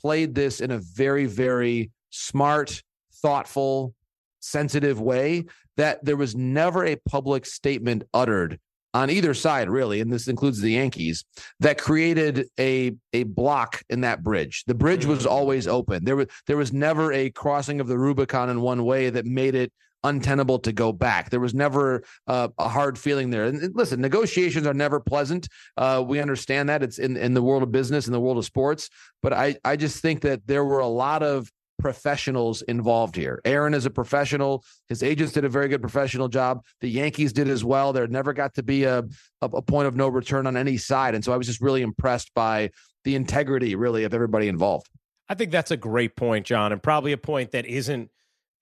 played 0.00 0.34
this 0.34 0.60
in 0.60 0.70
a 0.70 0.78
very 0.78 1.26
very 1.26 1.90
smart, 2.12 2.82
thoughtful, 3.22 3.94
sensitive 4.40 5.00
way 5.00 5.44
that 5.76 6.04
there 6.04 6.16
was 6.16 6.36
never 6.36 6.84
a 6.84 6.96
public 7.08 7.46
statement 7.46 8.04
uttered 8.12 8.58
on 8.94 9.08
either 9.08 9.32
side 9.32 9.70
really 9.70 10.00
and 10.00 10.12
this 10.12 10.28
includes 10.28 10.60
the 10.60 10.72
Yankees 10.72 11.24
that 11.60 11.78
created 11.78 12.46
a 12.60 12.92
a 13.14 13.22
block 13.22 13.82
in 13.88 14.02
that 14.02 14.22
bridge 14.22 14.64
the 14.66 14.74
bridge 14.74 15.06
was 15.06 15.24
mm. 15.24 15.30
always 15.30 15.66
open 15.66 16.04
there 16.04 16.16
was 16.16 16.26
there 16.46 16.58
was 16.58 16.74
never 16.74 17.10
a 17.12 17.30
crossing 17.30 17.80
of 17.80 17.86
the 17.86 17.96
rubicon 17.96 18.50
in 18.50 18.60
one 18.60 18.84
way 18.84 19.08
that 19.08 19.24
made 19.24 19.54
it 19.54 19.72
untenable 20.04 20.58
to 20.58 20.72
go 20.72 20.92
back. 20.92 21.30
There 21.30 21.40
was 21.40 21.54
never 21.54 22.02
uh, 22.26 22.48
a 22.58 22.68
hard 22.68 22.98
feeling 22.98 23.30
there. 23.30 23.44
And 23.44 23.74
listen, 23.74 24.00
negotiations 24.00 24.66
are 24.66 24.74
never 24.74 25.00
pleasant. 25.00 25.48
Uh, 25.76 26.02
we 26.06 26.20
understand 26.20 26.68
that 26.68 26.82
it's 26.82 26.98
in, 26.98 27.16
in 27.16 27.34
the 27.34 27.42
world 27.42 27.62
of 27.62 27.70
business, 27.70 28.06
in 28.06 28.12
the 28.12 28.20
world 28.20 28.38
of 28.38 28.44
sports. 28.44 28.90
But 29.22 29.32
I, 29.32 29.56
I 29.64 29.76
just 29.76 30.02
think 30.02 30.22
that 30.22 30.46
there 30.46 30.64
were 30.64 30.80
a 30.80 30.88
lot 30.88 31.22
of 31.22 31.50
professionals 31.82 32.62
involved 32.62 33.16
here. 33.16 33.40
Aaron 33.44 33.74
is 33.74 33.84
a 33.84 33.90
professional. 33.90 34.64
His 34.88 35.02
agents 35.02 35.32
did 35.32 35.44
a 35.44 35.48
very 35.48 35.66
good 35.68 35.80
professional 35.80 36.28
job. 36.28 36.64
The 36.80 36.88
Yankees 36.88 37.32
did 37.32 37.48
as 37.48 37.64
well. 37.64 37.92
There 37.92 38.06
never 38.06 38.32
got 38.32 38.54
to 38.54 38.62
be 38.62 38.84
a, 38.84 39.04
a, 39.42 39.62
point 39.62 39.88
of 39.88 39.96
no 39.96 40.08
return 40.08 40.46
on 40.46 40.56
any 40.56 40.76
side. 40.76 41.16
And 41.16 41.24
so 41.24 41.32
I 41.32 41.36
was 41.36 41.48
just 41.48 41.60
really 41.60 41.82
impressed 41.82 42.32
by 42.34 42.70
the 43.02 43.16
integrity, 43.16 43.74
really, 43.74 44.04
of 44.04 44.14
everybody 44.14 44.46
involved. 44.46 44.88
I 45.28 45.34
think 45.34 45.50
that's 45.50 45.72
a 45.72 45.76
great 45.76 46.14
point, 46.14 46.46
Jon, 46.46 46.70
and 46.70 46.80
probably 46.80 47.10
a 47.10 47.18
point 47.18 47.50
that 47.50 47.66
isn't, 47.66 48.10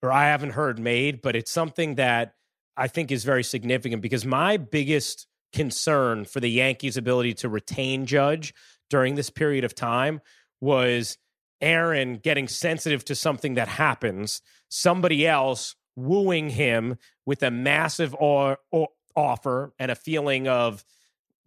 or 0.01 0.11
I 0.11 0.25
haven't 0.25 0.51
heard 0.51 0.79
made, 0.79 1.21
but 1.21 1.35
it's 1.35 1.51
something 1.51 1.95
that 1.95 2.33
I 2.75 2.87
think 2.87 3.11
is 3.11 3.23
very 3.23 3.43
significant 3.43 4.01
because 4.01 4.25
my 4.25 4.57
biggest 4.57 5.27
concern 5.53 6.25
for 6.25 6.39
the 6.39 6.49
Yankees' 6.49 6.97
ability 6.97 7.35
to 7.35 7.49
retain 7.49 8.07
Judge 8.07 8.53
during 8.89 9.13
this 9.13 9.29
period 9.29 9.63
of 9.63 9.75
time 9.75 10.21
was 10.59 11.19
Aaron 11.61 12.17
getting 12.17 12.47
sensitive 12.47 13.05
to 13.05 13.15
something 13.15 13.55
that 13.55 13.67
happens, 13.67 14.41
somebody 14.69 15.27
else 15.27 15.75
wooing 15.95 16.49
him 16.49 16.97
with 17.25 17.43
a 17.43 17.51
massive 17.51 18.15
or, 18.15 18.57
or 18.71 18.89
offer 19.15 19.73
and 19.79 19.91
a 19.91 19.95
feeling 19.95 20.47
of, 20.47 20.83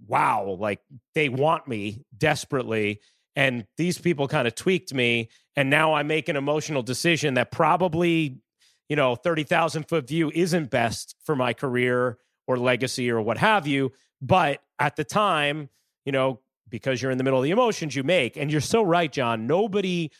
wow, 0.06 0.56
like 0.58 0.80
they 1.14 1.28
want 1.28 1.66
me 1.66 2.04
desperately. 2.16 3.00
And 3.36 3.66
these 3.76 3.98
people 3.98 4.28
kind 4.28 4.46
of 4.46 4.54
tweaked 4.54 4.94
me. 4.94 5.28
And 5.56 5.70
now 5.70 5.94
I 5.94 6.02
make 6.02 6.28
an 6.28 6.36
emotional 6.36 6.82
decision 6.82 7.34
that 7.34 7.50
probably, 7.50 8.38
you 8.88 8.96
know, 8.96 9.16
30,000 9.16 9.88
foot 9.88 10.06
view 10.06 10.30
isn't 10.34 10.70
best 10.70 11.16
for 11.24 11.34
my 11.34 11.52
career 11.52 12.18
or 12.46 12.58
legacy 12.58 13.10
or 13.10 13.20
what 13.20 13.38
have 13.38 13.66
you. 13.66 13.92
But 14.20 14.60
at 14.78 14.96
the 14.96 15.04
time, 15.04 15.68
you 16.04 16.12
know, 16.12 16.40
because 16.74 17.00
you're 17.00 17.12
in 17.12 17.18
the 17.18 17.22
middle 17.22 17.38
of 17.38 17.44
the 17.44 17.52
emotions 17.52 17.94
you 17.94 18.02
make. 18.02 18.36
And 18.36 18.50
you're 18.50 18.60
so 18.60 18.82
right, 18.82 19.12
Jon. 19.12 19.46
Nobody 19.46 20.10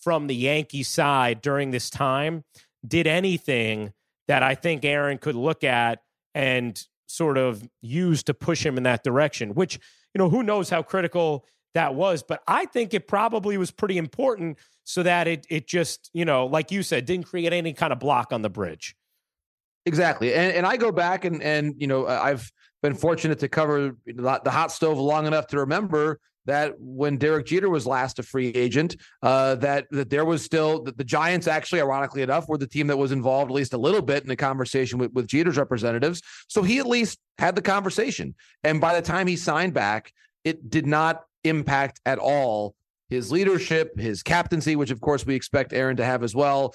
from 0.00 0.26
the 0.26 0.34
Yankee 0.34 0.82
side 0.82 1.40
during 1.40 1.70
this 1.70 1.90
time 1.90 2.42
did 2.84 3.06
anything 3.06 3.92
that 4.26 4.42
I 4.42 4.56
think 4.56 4.84
Aaron 4.84 5.16
could 5.18 5.36
look 5.36 5.62
at 5.62 6.02
and 6.34 6.84
sort 7.06 7.38
of 7.38 7.62
use 7.82 8.24
to 8.24 8.34
push 8.34 8.66
him 8.66 8.76
in 8.76 8.82
that 8.82 9.04
direction, 9.04 9.54
which, 9.54 9.78
you 10.12 10.18
know, 10.18 10.28
who 10.28 10.42
knows 10.42 10.70
how 10.70 10.82
critical 10.82 11.46
that 11.74 11.94
was. 11.94 12.24
But 12.24 12.42
I 12.48 12.66
think 12.66 12.94
it 12.94 13.06
probably 13.06 13.56
was 13.56 13.70
pretty 13.70 13.96
important 13.96 14.58
so 14.82 15.04
that 15.04 15.28
it 15.28 15.46
it 15.48 15.68
just, 15.68 16.10
you 16.12 16.24
know, 16.24 16.46
like 16.46 16.72
you 16.72 16.82
said, 16.82 17.06
didn't 17.06 17.26
create 17.26 17.52
any 17.52 17.74
kind 17.74 17.92
of 17.92 18.00
block 18.00 18.32
on 18.32 18.42
the 18.42 18.50
bridge. 18.50 18.96
Exactly. 19.86 20.34
And 20.34 20.52
and 20.52 20.66
I 20.66 20.76
go 20.76 20.90
back 20.90 21.24
and 21.24 21.40
and 21.40 21.76
you 21.78 21.86
know, 21.86 22.08
I've 22.08 22.50
been 22.82 22.94
fortunate 22.94 23.38
to 23.38 23.48
cover 23.48 23.96
the 24.06 24.50
hot 24.50 24.72
stove 24.72 24.98
long 24.98 25.26
enough 25.26 25.46
to 25.48 25.58
remember 25.58 26.18
that 26.44 26.74
when 26.78 27.18
Derek 27.18 27.46
Jeter 27.46 27.70
was 27.70 27.86
last 27.86 28.18
a 28.18 28.22
free 28.22 28.48
agent, 28.48 28.96
uh, 29.22 29.54
that 29.56 29.86
that 29.90 30.10
there 30.10 30.24
was 30.24 30.44
still 30.44 30.82
that 30.82 30.98
the 30.98 31.04
Giants 31.04 31.46
actually, 31.46 31.80
ironically 31.80 32.22
enough, 32.22 32.48
were 32.48 32.58
the 32.58 32.66
team 32.66 32.88
that 32.88 32.96
was 32.96 33.12
involved 33.12 33.50
at 33.50 33.54
least 33.54 33.74
a 33.74 33.78
little 33.78 34.02
bit 34.02 34.22
in 34.22 34.28
the 34.28 34.36
conversation 34.36 34.98
with, 34.98 35.12
with 35.12 35.26
Jeter's 35.28 35.56
representatives. 35.56 36.20
So 36.48 36.62
he 36.62 36.78
at 36.78 36.86
least 36.86 37.18
had 37.38 37.54
the 37.54 37.62
conversation. 37.62 38.34
And 38.64 38.80
by 38.80 38.94
the 38.94 39.06
time 39.06 39.26
he 39.26 39.36
signed 39.36 39.74
back, 39.74 40.12
it 40.44 40.68
did 40.68 40.86
not 40.86 41.22
impact 41.44 42.00
at 42.06 42.18
all 42.18 42.74
his 43.08 43.30
leadership, 43.30 43.98
his 43.98 44.22
captaincy, 44.22 44.74
which 44.74 44.90
of 44.90 45.00
course 45.00 45.24
we 45.24 45.34
expect 45.34 45.72
Aaron 45.72 45.96
to 45.98 46.04
have 46.04 46.22
as 46.22 46.34
well. 46.34 46.74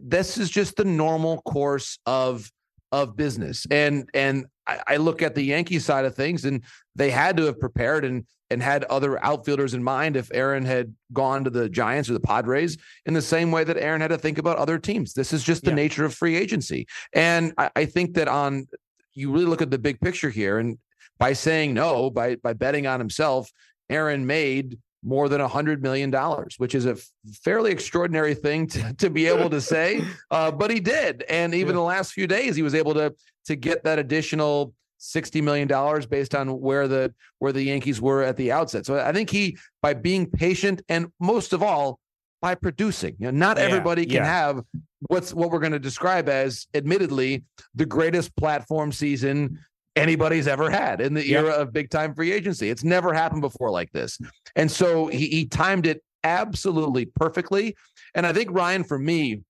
This 0.00 0.38
is 0.38 0.48
just 0.48 0.76
the 0.76 0.84
normal 0.84 1.42
course 1.42 1.98
of 2.06 2.50
of 2.92 3.16
business. 3.16 3.66
And 3.70 4.08
and 4.14 4.46
I, 4.66 4.80
I 4.86 4.96
look 4.96 5.22
at 5.22 5.34
the 5.34 5.42
Yankee 5.42 5.78
side 5.78 6.04
of 6.04 6.14
things, 6.14 6.44
and 6.44 6.62
they 6.94 7.10
had 7.10 7.36
to 7.36 7.44
have 7.44 7.60
prepared 7.60 8.04
and 8.04 8.26
and 8.50 8.62
had 8.62 8.84
other 8.84 9.22
outfielders 9.24 9.74
in 9.74 9.82
mind 9.82 10.16
if 10.16 10.30
Aaron 10.32 10.64
had 10.64 10.94
gone 11.12 11.44
to 11.44 11.50
the 11.50 11.68
Giants 11.68 12.10
or 12.10 12.12
the 12.12 12.20
Padres 12.20 12.76
in 13.06 13.14
the 13.14 13.22
same 13.22 13.50
way 13.50 13.64
that 13.64 13.78
Aaron 13.78 14.02
had 14.02 14.08
to 14.08 14.18
think 14.18 14.38
about 14.38 14.58
other 14.58 14.78
teams. 14.78 15.14
This 15.14 15.32
is 15.32 15.42
just 15.42 15.64
the 15.64 15.70
yeah. 15.70 15.76
nature 15.76 16.04
of 16.04 16.14
free 16.14 16.36
agency. 16.36 16.86
And 17.14 17.54
I, 17.56 17.70
I 17.74 17.84
think 17.86 18.14
that 18.14 18.28
on 18.28 18.66
you 19.14 19.32
really 19.32 19.46
look 19.46 19.62
at 19.62 19.70
the 19.70 19.78
big 19.78 20.00
picture 20.00 20.30
here, 20.30 20.58
and 20.58 20.78
by 21.18 21.32
saying 21.32 21.74
no, 21.74 22.10
by 22.10 22.36
by 22.36 22.52
betting 22.52 22.86
on 22.86 23.00
himself, 23.00 23.50
Aaron 23.88 24.26
made 24.26 24.78
more 25.04 25.28
than 25.28 25.40
a 25.40 25.48
hundred 25.48 25.82
million 25.82 26.10
dollars, 26.10 26.54
which 26.58 26.74
is 26.74 26.86
a 26.86 26.96
fairly 27.42 27.70
extraordinary 27.70 28.34
thing 28.34 28.66
to, 28.66 28.94
to 28.94 29.10
be 29.10 29.26
able 29.26 29.50
to 29.50 29.60
say. 29.60 30.02
Uh, 30.30 30.50
but 30.50 30.70
he 30.70 30.80
did, 30.80 31.22
and 31.28 31.54
even 31.54 31.68
yeah. 31.68 31.74
the 31.74 31.80
last 31.82 32.12
few 32.12 32.26
days, 32.26 32.56
he 32.56 32.62
was 32.62 32.74
able 32.74 32.92
to 32.94 33.14
to 33.44 33.54
get 33.54 33.84
that 33.84 33.98
additional 33.98 34.74
sixty 34.98 35.40
million 35.40 35.68
dollars 35.68 36.06
based 36.06 36.34
on 36.34 36.60
where 36.60 36.88
the 36.88 37.12
where 37.38 37.52
the 37.52 37.62
Yankees 37.62 38.00
were 38.00 38.22
at 38.22 38.36
the 38.36 38.50
outset. 38.50 38.84
So 38.86 38.98
I 38.98 39.12
think 39.12 39.30
he, 39.30 39.58
by 39.80 39.94
being 39.94 40.28
patient, 40.28 40.82
and 40.88 41.06
most 41.20 41.52
of 41.52 41.62
all, 41.62 42.00
by 42.44 42.54
producing. 42.54 43.16
You 43.18 43.26
know, 43.26 43.38
not 43.38 43.56
yeah. 43.56 43.64
everybody 43.64 44.04
can 44.04 44.16
yeah. 44.16 44.24
have 44.24 44.62
what's 45.06 45.32
what 45.32 45.50
we're 45.50 45.60
going 45.60 45.72
to 45.72 45.78
describe 45.78 46.28
as, 46.28 46.66
admittedly, 46.74 47.44
the 47.74 47.86
greatest 47.86 48.34
platform 48.36 48.92
season 48.92 49.58
anybody's 49.96 50.48
ever 50.48 50.70
had 50.70 51.00
in 51.00 51.14
the 51.14 51.26
yep. 51.26 51.44
era 51.44 51.52
of 51.54 51.72
big 51.72 51.90
time 51.90 52.14
free 52.14 52.32
agency. 52.32 52.70
It's 52.70 52.84
never 52.84 53.12
happened 53.12 53.42
before 53.42 53.70
like 53.70 53.92
this. 53.92 54.18
And 54.56 54.70
so 54.70 55.06
he, 55.06 55.28
he 55.28 55.46
timed 55.46 55.86
it 55.86 56.02
absolutely 56.22 57.06
perfectly. 57.06 57.76
And 58.14 58.26
I 58.26 58.32
think, 58.32 58.50
Ryan, 58.52 58.84
for 58.84 58.98
me, 58.98 59.42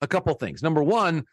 a 0.00 0.06
couple 0.06 0.32
things. 0.34 0.62
Number 0.62 0.82
one, 0.82 1.24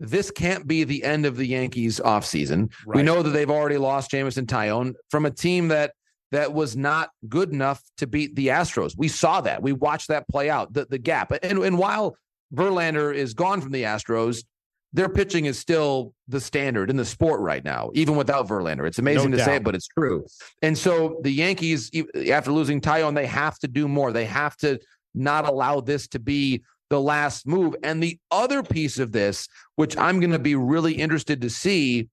this 0.00 0.30
can't 0.30 0.66
be 0.66 0.84
the 0.84 1.02
end 1.02 1.26
of 1.26 1.36
the 1.36 1.46
Yankees 1.46 2.00
offseason. 2.00 2.72
Right. 2.86 2.96
We 2.96 3.02
know 3.02 3.22
that 3.22 3.30
they've 3.30 3.50
already 3.50 3.78
lost 3.78 4.10
Jameson 4.10 4.46
Taillon 4.46 4.94
from 5.10 5.26
a 5.26 5.30
team 5.30 5.68
that 5.68 5.92
that 6.30 6.52
was 6.52 6.76
not 6.76 7.10
good 7.28 7.52
enough 7.52 7.82
to 7.96 8.06
beat 8.06 8.36
the 8.36 8.48
Astros. 8.48 8.94
We 8.96 9.08
saw 9.08 9.40
that. 9.40 9.62
We 9.62 9.72
watched 9.72 10.08
that 10.08 10.28
play 10.28 10.50
out, 10.50 10.72
the, 10.72 10.84
the 10.84 10.98
gap. 10.98 11.32
And, 11.42 11.58
and 11.58 11.78
while 11.78 12.16
Verlander 12.54 13.14
is 13.14 13.34
gone 13.34 13.60
from 13.60 13.72
the 13.72 13.84
Astros, 13.84 14.44
their 14.92 15.08
pitching 15.08 15.44
is 15.44 15.58
still 15.58 16.14
the 16.28 16.40
standard 16.40 16.90
in 16.90 16.96
the 16.96 17.04
sport 17.04 17.40
right 17.40 17.64
now, 17.64 17.90
even 17.94 18.16
without 18.16 18.48
Verlander. 18.48 18.86
It's 18.86 18.98
amazing 18.98 19.30
no 19.30 19.36
to 19.36 19.36
doubt. 19.38 19.46
say 19.46 19.56
it, 19.56 19.64
but 19.64 19.74
it's 19.74 19.88
true. 19.88 20.24
And 20.62 20.76
so 20.76 21.20
the 21.22 21.30
Yankees, 21.30 21.90
after 22.30 22.52
losing 22.52 22.80
Taillon, 22.80 23.14
they 23.14 23.26
have 23.26 23.58
to 23.58 23.68
do 23.68 23.86
more. 23.86 24.12
They 24.12 24.24
have 24.24 24.56
to 24.58 24.78
not 25.14 25.46
allow 25.46 25.80
this 25.80 26.08
to 26.08 26.18
be 26.18 26.62
the 26.90 27.00
last 27.00 27.46
move. 27.46 27.76
And 27.82 28.02
the 28.02 28.18
other 28.30 28.62
piece 28.62 28.98
of 28.98 29.12
this, 29.12 29.48
which 29.76 29.96
I'm 29.98 30.20
going 30.20 30.32
to 30.32 30.38
be 30.38 30.54
really 30.54 30.94
interested 30.94 31.42
to 31.42 31.50
see, 31.50 32.08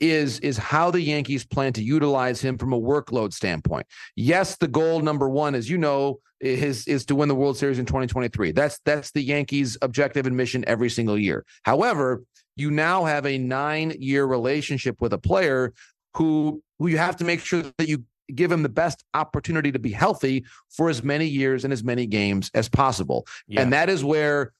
is 0.00 0.38
is 0.40 0.56
how 0.56 0.90
the 0.90 1.00
Yankees 1.00 1.44
plan 1.44 1.72
to 1.74 1.82
utilize 1.82 2.40
him 2.40 2.58
from 2.58 2.72
a 2.72 2.80
workload 2.80 3.32
standpoint. 3.32 3.86
Yes, 4.16 4.56
the 4.56 4.68
goal 4.68 5.00
number 5.00 5.28
one, 5.28 5.54
as 5.54 5.68
you 5.68 5.78
know, 5.78 6.20
is 6.40 6.86
is 6.86 7.04
to 7.06 7.14
win 7.14 7.28
the 7.28 7.34
World 7.34 7.56
Series 7.56 7.78
in 7.78 7.86
2023. 7.86 8.52
That's 8.52 8.80
that's 8.84 9.10
the 9.12 9.22
Yankees' 9.22 9.76
objective 9.82 10.26
and 10.26 10.36
mission 10.36 10.64
every 10.66 10.90
single 10.90 11.18
year. 11.18 11.44
However, 11.64 12.22
you 12.56 12.70
now 12.70 13.04
have 13.04 13.26
a 13.26 13.38
nine 13.38 13.94
year 13.98 14.24
relationship 14.24 15.00
with 15.00 15.12
a 15.12 15.18
player 15.18 15.72
who 16.14 16.62
who 16.78 16.88
you 16.88 16.98
have 16.98 17.16
to 17.16 17.24
make 17.24 17.40
sure 17.40 17.62
that 17.78 17.88
you 17.88 18.04
give 18.34 18.50
him 18.50 18.62
the 18.62 18.68
best 18.68 19.04
opportunity 19.12 19.70
to 19.70 19.78
be 19.78 19.92
healthy 19.92 20.44
for 20.70 20.88
as 20.88 21.02
many 21.02 21.26
years 21.26 21.64
and 21.64 21.72
as 21.72 21.84
many 21.84 22.06
games 22.06 22.50
as 22.54 22.68
possible. 22.68 23.26
Yeah. 23.46 23.60
And 23.60 23.72
that 23.74 23.90
is 23.90 24.02
where 24.02 24.52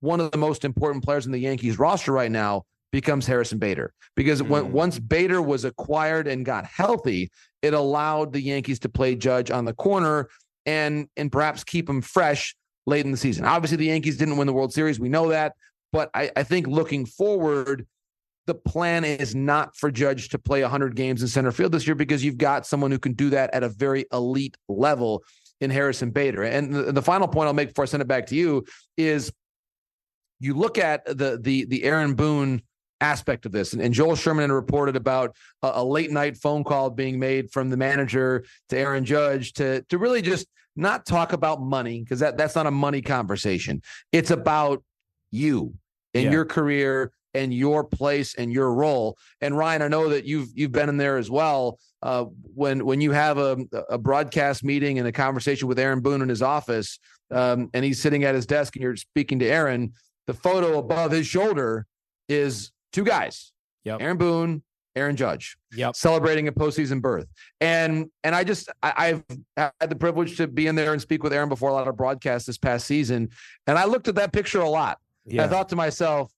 one 0.00 0.20
of 0.20 0.30
the 0.30 0.38
most 0.38 0.64
important 0.64 1.04
players 1.04 1.26
in 1.26 1.32
the 1.32 1.38
Yankees 1.38 1.78
roster 1.78 2.12
right 2.12 2.30
now 2.30 2.64
becomes 2.92 3.26
Harrison 3.26 3.58
Bader 3.58 3.92
because 4.16 4.42
mm. 4.42 4.48
when 4.48 4.72
once 4.72 4.98
Bader 4.98 5.42
was 5.42 5.64
acquired 5.64 6.26
and 6.26 6.44
got 6.44 6.64
healthy, 6.64 7.30
it 7.62 7.74
allowed 7.74 8.32
the 8.32 8.40
Yankees 8.40 8.78
to 8.80 8.88
play 8.88 9.14
Judge 9.14 9.50
on 9.50 9.64
the 9.64 9.74
corner 9.74 10.28
and 10.66 11.08
and 11.16 11.30
perhaps 11.30 11.64
keep 11.64 11.88
him 11.88 12.02
fresh 12.02 12.54
late 12.86 13.04
in 13.04 13.10
the 13.10 13.16
season. 13.16 13.44
Obviously, 13.44 13.76
the 13.76 13.86
Yankees 13.86 14.16
didn't 14.16 14.36
win 14.36 14.46
the 14.46 14.52
World 14.52 14.72
Series. 14.72 14.98
We 14.98 15.08
know 15.08 15.28
that, 15.28 15.54
but 15.92 16.10
I, 16.14 16.30
I 16.36 16.42
think 16.42 16.66
looking 16.66 17.06
forward, 17.06 17.86
the 18.46 18.54
plan 18.54 19.04
is 19.04 19.34
not 19.34 19.76
for 19.76 19.90
Judge 19.90 20.28
to 20.30 20.38
play 20.38 20.62
100 20.62 20.96
games 20.96 21.22
in 21.22 21.28
center 21.28 21.52
field 21.52 21.72
this 21.72 21.86
year 21.86 21.94
because 21.94 22.24
you've 22.24 22.38
got 22.38 22.66
someone 22.66 22.90
who 22.90 22.98
can 22.98 23.12
do 23.12 23.30
that 23.30 23.54
at 23.54 23.62
a 23.62 23.68
very 23.68 24.06
elite 24.12 24.56
level 24.68 25.22
in 25.60 25.70
Harrison 25.70 26.10
Bader. 26.10 26.42
And 26.42 26.74
the, 26.74 26.92
the 26.92 27.02
final 27.02 27.28
point 27.28 27.46
I'll 27.46 27.52
make 27.52 27.68
before 27.68 27.84
I 27.84 27.86
send 27.86 28.00
it 28.00 28.08
back 28.08 28.26
to 28.26 28.34
you 28.34 28.64
is 28.96 29.32
you 30.40 30.54
look 30.54 30.78
at 30.78 31.04
the 31.04 31.38
the 31.40 31.66
the 31.66 31.84
Aaron 31.84 32.14
Boone 32.14 32.62
aspect 33.00 33.46
of 33.46 33.52
this. 33.52 33.72
And, 33.72 33.82
and 33.82 33.94
Joel 33.94 34.16
Sherman 34.16 34.42
had 34.42 34.52
reported 34.52 34.96
about 34.96 35.36
a, 35.62 35.72
a, 35.74 35.84
late 35.84 36.10
night 36.10 36.36
phone 36.36 36.64
call 36.64 36.90
being 36.90 37.18
made 37.18 37.50
from 37.50 37.70
the 37.70 37.76
manager 37.76 38.44
to 38.68 38.78
Aaron 38.78 39.04
Judge 39.04 39.52
to 39.54 39.82
to 39.88 39.98
really 39.98 40.22
just 40.22 40.46
not 40.76 41.06
talk 41.06 41.32
about 41.32 41.60
money 41.60 42.00
because 42.00 42.20
that 42.20 42.36
that's 42.36 42.54
not 42.54 42.66
a 42.66 42.70
money 42.70 43.02
conversation. 43.02 43.82
It's 44.12 44.30
about 44.30 44.82
you 45.30 45.74
and 46.14 46.24
yeah. 46.24 46.30
your 46.30 46.44
career 46.44 47.12
and 47.34 47.54
your 47.54 47.84
place 47.84 48.34
and 48.34 48.52
your 48.52 48.74
role. 48.74 49.16
And 49.40 49.56
Ryan, 49.56 49.82
I 49.82 49.88
know 49.88 50.08
that 50.08 50.24
you've 50.24 50.48
you've 50.54 50.72
been 50.72 50.88
in 50.88 50.96
there 50.96 51.16
as 51.16 51.30
well. 51.30 51.78
Uh, 52.02 52.24
when 52.54 52.84
when 52.84 53.00
you 53.00 53.12
have 53.12 53.38
a, 53.38 53.58
a 53.88 53.98
broadcast 53.98 54.64
meeting 54.64 54.98
and 54.98 55.06
a 55.06 55.12
conversation 55.12 55.68
with 55.68 55.78
Aaron 55.78 56.00
Boone 56.00 56.22
in 56.22 56.28
his 56.28 56.42
office, 56.42 56.98
um, 57.30 57.70
and 57.74 57.84
he's 57.84 58.00
sitting 58.00 58.24
at 58.24 58.34
his 58.34 58.46
desk 58.46 58.76
and 58.76 58.82
you're 58.82 58.96
speaking 58.96 59.38
to 59.40 59.46
Aaron, 59.46 59.92
the 60.26 60.34
photo 60.34 60.78
above 60.78 61.12
his 61.12 61.26
shoulder 61.26 61.86
is 62.28 62.70
two 62.92 63.04
guys, 63.04 63.52
yep. 63.84 64.00
Aaron 64.00 64.16
Boone, 64.16 64.62
Aaron 64.96 65.16
Judge, 65.16 65.56
yep. 65.72 65.94
celebrating 65.94 66.48
a 66.48 66.52
postseason 66.52 67.00
berth. 67.00 67.26
And 67.60 68.10
and 68.24 68.34
I 68.34 68.44
just 68.44 68.70
I, 68.82 69.06
have 69.06 69.72
had 69.80 69.90
the 69.90 69.96
privilege 69.96 70.36
to 70.38 70.46
be 70.46 70.66
in 70.66 70.74
there 70.74 70.92
and 70.92 71.00
speak 71.00 71.22
with 71.22 71.32
Aaron 71.32 71.48
before 71.48 71.70
a 71.70 71.72
lot 71.72 71.88
of 71.88 71.96
broadcasts 71.96 72.46
this 72.46 72.58
past 72.58 72.86
season, 72.86 73.28
and 73.66 73.78
I 73.78 73.84
looked 73.84 74.08
at 74.08 74.14
that 74.16 74.32
picture 74.32 74.60
a 74.60 74.68
lot. 74.68 74.98
Yeah. 75.24 75.44
I 75.44 75.48
thought 75.48 75.68
to 75.68 75.76
myself, 75.76 76.32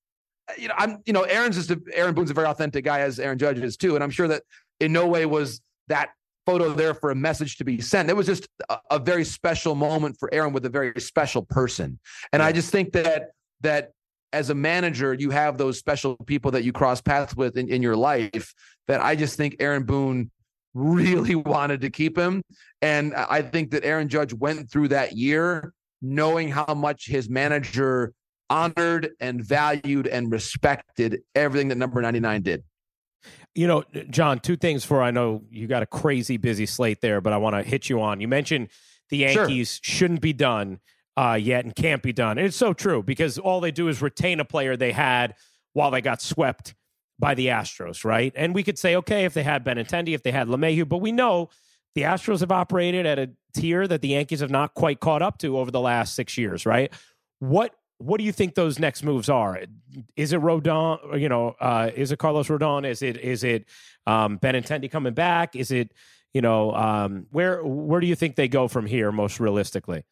uh, 0.48 0.54
you 0.58 0.68
know, 0.68 0.74
I'm 0.76 0.98
you 1.04 1.12
know 1.12 1.22
Aaron's 1.22 1.56
just 1.56 1.70
a, 1.70 1.80
Aaron 1.94 2.14
Boone's 2.14 2.30
a 2.30 2.34
very 2.34 2.46
authentic 2.46 2.84
guy 2.84 3.00
as 3.00 3.18
Aaron 3.18 3.38
Judge 3.38 3.58
is 3.58 3.76
too, 3.76 3.94
and 3.94 4.04
I'm 4.04 4.10
sure 4.10 4.28
that 4.28 4.42
in 4.80 4.92
no 4.92 5.06
way 5.06 5.26
was 5.26 5.60
that 5.88 6.10
photo 6.46 6.72
there 6.72 6.94
for 6.94 7.10
a 7.10 7.14
message 7.14 7.56
to 7.58 7.64
be 7.64 7.80
sent. 7.80 8.10
It 8.10 8.16
was 8.16 8.26
just 8.26 8.48
a, 8.68 8.78
a 8.92 8.98
very 8.98 9.24
special 9.24 9.74
moment 9.74 10.16
for 10.18 10.32
Aaron 10.32 10.52
with 10.52 10.64
a 10.66 10.68
very 10.68 10.92
special 11.00 11.42
person. 11.42 11.98
And 12.32 12.40
yeah. 12.40 12.46
I 12.46 12.52
just 12.52 12.70
think 12.70 12.92
that 12.92 13.30
that 13.60 13.92
as 14.32 14.50
a 14.50 14.54
manager, 14.54 15.14
you 15.14 15.30
have 15.30 15.58
those 15.58 15.78
special 15.78 16.16
people 16.16 16.50
that 16.52 16.64
you 16.64 16.72
cross 16.72 17.00
paths 17.00 17.36
with 17.36 17.56
in, 17.56 17.68
in 17.68 17.82
your 17.82 17.96
life 17.96 18.54
that 18.88 19.00
I 19.00 19.14
just 19.14 19.36
think 19.36 19.56
Aaron 19.60 19.84
Boone 19.84 20.30
really 20.74 21.34
wanted 21.34 21.80
to 21.82 21.90
keep 21.90 22.16
him. 22.16 22.42
And 22.80 23.14
I 23.14 23.42
think 23.42 23.70
that 23.72 23.84
Aaron 23.84 24.08
Judge 24.08 24.32
went 24.32 24.70
through 24.70 24.88
that 24.88 25.12
year 25.12 25.72
knowing 26.00 26.48
how 26.48 26.74
much 26.74 27.06
his 27.06 27.28
manager 27.28 28.12
honored 28.50 29.10
and 29.20 29.42
valued 29.42 30.06
and 30.06 30.30
respected 30.30 31.22
everything 31.34 31.68
that 31.68 31.78
number 31.78 32.02
99 32.02 32.42
did. 32.42 32.64
You 33.54 33.66
know, 33.66 33.84
Jon, 34.10 34.40
two 34.40 34.56
things 34.56 34.84
for 34.84 35.02
I 35.02 35.10
know 35.10 35.42
you 35.50 35.66
got 35.66 35.82
a 35.82 35.86
crazy 35.86 36.38
busy 36.38 36.66
slate 36.66 37.00
there, 37.00 37.20
but 37.20 37.32
I 37.32 37.36
want 37.36 37.54
to 37.54 37.62
hit 37.62 37.88
you 37.88 38.00
on. 38.00 38.20
You 38.20 38.28
mentioned 38.28 38.68
the 39.10 39.18
Yankees 39.18 39.80
sure. 39.82 39.94
shouldn't 39.94 40.20
be 40.20 40.32
done 40.32 40.80
uh, 41.16 41.38
yet 41.40 41.64
and 41.64 41.74
can't 41.74 42.02
be 42.02 42.12
done. 42.12 42.38
And 42.38 42.46
it's 42.46 42.56
so 42.56 42.72
true 42.72 43.02
because 43.02 43.38
all 43.38 43.60
they 43.60 43.70
do 43.70 43.88
is 43.88 44.00
retain 44.00 44.40
a 44.40 44.44
player 44.44 44.76
they 44.76 44.92
had 44.92 45.34
while 45.72 45.90
they 45.90 46.00
got 46.00 46.22
swept 46.22 46.74
by 47.18 47.34
the 47.34 47.48
Astros, 47.48 48.04
right? 48.04 48.32
And 48.34 48.54
we 48.54 48.62
could 48.62 48.78
say, 48.78 48.96
okay, 48.96 49.24
if 49.24 49.34
they 49.34 49.42
had 49.42 49.64
Benintendi, 49.64 50.14
if 50.14 50.22
they 50.22 50.32
had 50.32 50.48
LeMahieu, 50.48 50.88
but 50.88 50.98
we 50.98 51.12
know 51.12 51.50
the 51.94 52.02
Astros 52.02 52.40
have 52.40 52.52
operated 52.52 53.06
at 53.06 53.18
a 53.18 53.30
tier 53.54 53.86
that 53.86 54.00
the 54.00 54.08
Yankees 54.08 54.40
have 54.40 54.50
not 54.50 54.74
quite 54.74 55.00
caught 55.00 55.22
up 55.22 55.38
to 55.38 55.58
over 55.58 55.70
the 55.70 55.80
last 55.80 56.14
six 56.14 56.38
years, 56.38 56.66
right? 56.66 56.92
What 57.38 57.74
what 57.98 58.18
do 58.18 58.24
you 58.24 58.32
think 58.32 58.56
those 58.56 58.80
next 58.80 59.04
moves 59.04 59.28
are? 59.28 59.60
Is 60.16 60.32
it 60.32 60.40
Rodon? 60.40 61.20
You 61.20 61.28
know, 61.28 61.54
uh, 61.60 61.90
is 61.94 62.10
it 62.10 62.18
Carlos 62.18 62.48
Rodon? 62.48 62.84
Is 62.84 63.02
it 63.02 63.16
is 63.18 63.44
it 63.44 63.66
um, 64.06 64.38
Benintendi 64.38 64.90
coming 64.90 65.14
back? 65.14 65.54
Is 65.54 65.70
it 65.70 65.92
you 66.34 66.40
know 66.40 66.74
um, 66.74 67.26
where 67.30 67.62
where 67.62 68.00
do 68.00 68.06
you 68.06 68.16
think 68.16 68.34
they 68.36 68.48
go 68.48 68.66
from 68.66 68.86
here 68.86 69.12
most 69.12 69.38
realistically? 69.38 70.02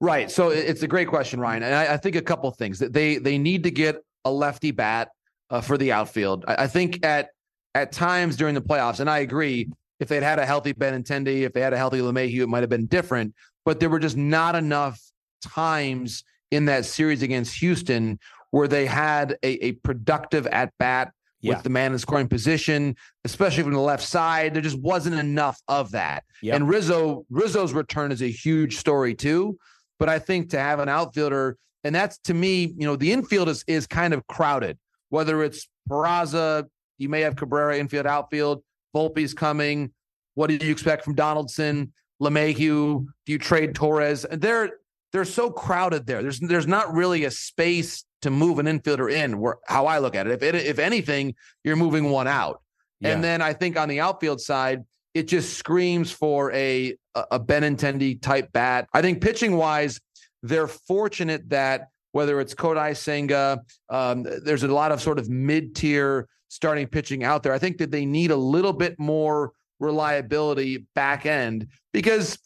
Right. 0.00 0.30
So 0.30 0.50
it's 0.50 0.82
a 0.82 0.88
great 0.88 1.08
question, 1.08 1.40
Ryan, 1.40 1.62
and 1.62 1.74
I, 1.74 1.94
I 1.94 1.96
think 1.96 2.16
a 2.16 2.22
couple 2.22 2.50
things 2.50 2.78
that 2.80 2.92
they 2.92 3.16
they 3.16 3.38
need 3.38 3.62
to 3.64 3.70
get 3.70 3.96
a 4.24 4.30
lefty 4.30 4.70
bat 4.70 5.08
uh, 5.50 5.60
for 5.60 5.78
the 5.78 5.92
outfield. 5.92 6.44
I, 6.46 6.64
I, 6.64 6.66
think 6.66 7.04
at 7.04 7.30
at 7.74 7.92
times 7.92 8.36
during 8.36 8.54
the 8.54 8.60
playoffs, 8.60 9.00
and 9.00 9.08
I 9.08 9.20
agree, 9.20 9.70
if 9.98 10.08
they'd 10.08 10.22
had 10.22 10.38
a 10.38 10.44
healthy 10.44 10.74
Benintendi, 10.74 11.42
if 11.42 11.52
they 11.54 11.60
had 11.60 11.72
a 11.72 11.78
healthy 11.78 12.00
LeMahieu, 12.00 12.42
it 12.42 12.48
might 12.48 12.62
have 12.62 12.68
been 12.68 12.86
different. 12.86 13.34
But 13.64 13.80
there 13.80 13.88
were 13.88 13.98
just 13.98 14.16
not 14.16 14.54
enough 14.54 15.00
times 15.42 16.24
in 16.50 16.66
that 16.66 16.84
series 16.84 17.22
against 17.22 17.56
Houston 17.58 18.18
where 18.50 18.68
they 18.68 18.86
had 18.86 19.36
a, 19.42 19.64
a 19.64 19.72
productive 19.72 20.46
at 20.48 20.72
bat 20.78 21.12
yeah. 21.40 21.54
with 21.54 21.62
the 21.62 21.70
man 21.70 21.92
in 21.92 21.98
scoring 21.98 22.28
position, 22.28 22.96
especially 23.24 23.62
from 23.62 23.72
the 23.72 23.80
left 23.80 24.04
side. 24.04 24.54
There 24.54 24.62
just 24.62 24.78
wasn't 24.78 25.16
enough 25.16 25.60
of 25.68 25.90
that. 25.92 26.24
Yep. 26.42 26.54
And 26.54 26.68
Rizzo 26.68 27.24
Rizzo's 27.30 27.72
return 27.72 28.12
is 28.12 28.22
a 28.22 28.30
huge 28.30 28.76
story 28.76 29.14
too. 29.14 29.58
But 29.98 30.08
I 30.08 30.18
think 30.18 30.50
to 30.50 30.58
have 30.58 30.78
an 30.80 30.88
outfielder, 30.88 31.56
and 31.84 31.94
that's 31.94 32.18
to 32.24 32.34
me, 32.34 32.74
you 32.76 32.86
know, 32.86 32.96
the 32.96 33.12
infield 33.12 33.48
is 33.48 33.64
is 33.66 33.86
kind 33.86 34.12
of 34.12 34.26
crowded. 34.26 34.78
Whether 35.08 35.42
it's 35.42 35.68
Peraza, 35.88 36.66
you 36.98 37.08
may 37.08 37.20
have 37.20 37.36
Cabrera 37.36 37.78
infield, 37.78 38.06
outfield. 38.06 38.62
Volpe's 38.94 39.34
coming. 39.34 39.92
What 40.34 40.48
do 40.48 40.58
you 40.60 40.72
expect 40.72 41.04
from 41.04 41.14
Donaldson? 41.14 41.92
LeMahieu? 42.22 43.06
Do 43.26 43.32
you 43.32 43.38
trade 43.38 43.74
Torres? 43.74 44.24
And 44.24 44.40
they're 44.40 44.70
they're 45.12 45.24
so 45.24 45.50
crowded 45.50 46.06
there. 46.06 46.22
There's 46.22 46.40
there's 46.40 46.66
not 46.66 46.92
really 46.92 47.24
a 47.24 47.30
space 47.30 48.04
to 48.22 48.30
move 48.30 48.58
an 48.58 48.66
infielder 48.66 49.12
in. 49.12 49.38
Where 49.38 49.56
how 49.66 49.86
I 49.86 49.98
look 49.98 50.14
at 50.14 50.26
it, 50.26 50.32
if 50.32 50.42
it, 50.42 50.54
if 50.54 50.78
anything, 50.78 51.34
you're 51.64 51.76
moving 51.76 52.10
one 52.10 52.26
out. 52.26 52.62
Yeah. 53.00 53.10
And 53.10 53.24
then 53.24 53.42
I 53.42 53.52
think 53.52 53.78
on 53.78 53.88
the 53.88 54.00
outfield 54.00 54.40
side, 54.40 54.84
it 55.16 55.28
just 55.28 55.54
screams 55.54 56.12
for 56.12 56.52
a 56.52 56.94
a 57.14 57.40
Benintendi 57.40 58.20
type 58.20 58.52
bat. 58.52 58.86
I 58.92 59.00
think 59.00 59.22
pitching 59.22 59.56
wise, 59.56 59.98
they're 60.42 60.68
fortunate 60.68 61.48
that 61.48 61.88
whether 62.12 62.38
it's 62.38 62.54
Kodai 62.54 62.94
Senga, 62.94 63.62
um, 63.88 64.26
there's 64.44 64.62
a 64.62 64.68
lot 64.68 64.92
of 64.92 65.00
sort 65.00 65.18
of 65.18 65.30
mid 65.30 65.74
tier 65.74 66.28
starting 66.48 66.86
pitching 66.86 67.24
out 67.24 67.42
there. 67.42 67.54
I 67.54 67.58
think 67.58 67.78
that 67.78 67.90
they 67.90 68.04
need 68.04 68.30
a 68.30 68.36
little 68.36 68.74
bit 68.74 68.98
more 68.98 69.52
reliability 69.80 70.86
back 70.94 71.24
end 71.24 71.68
because 71.94 72.38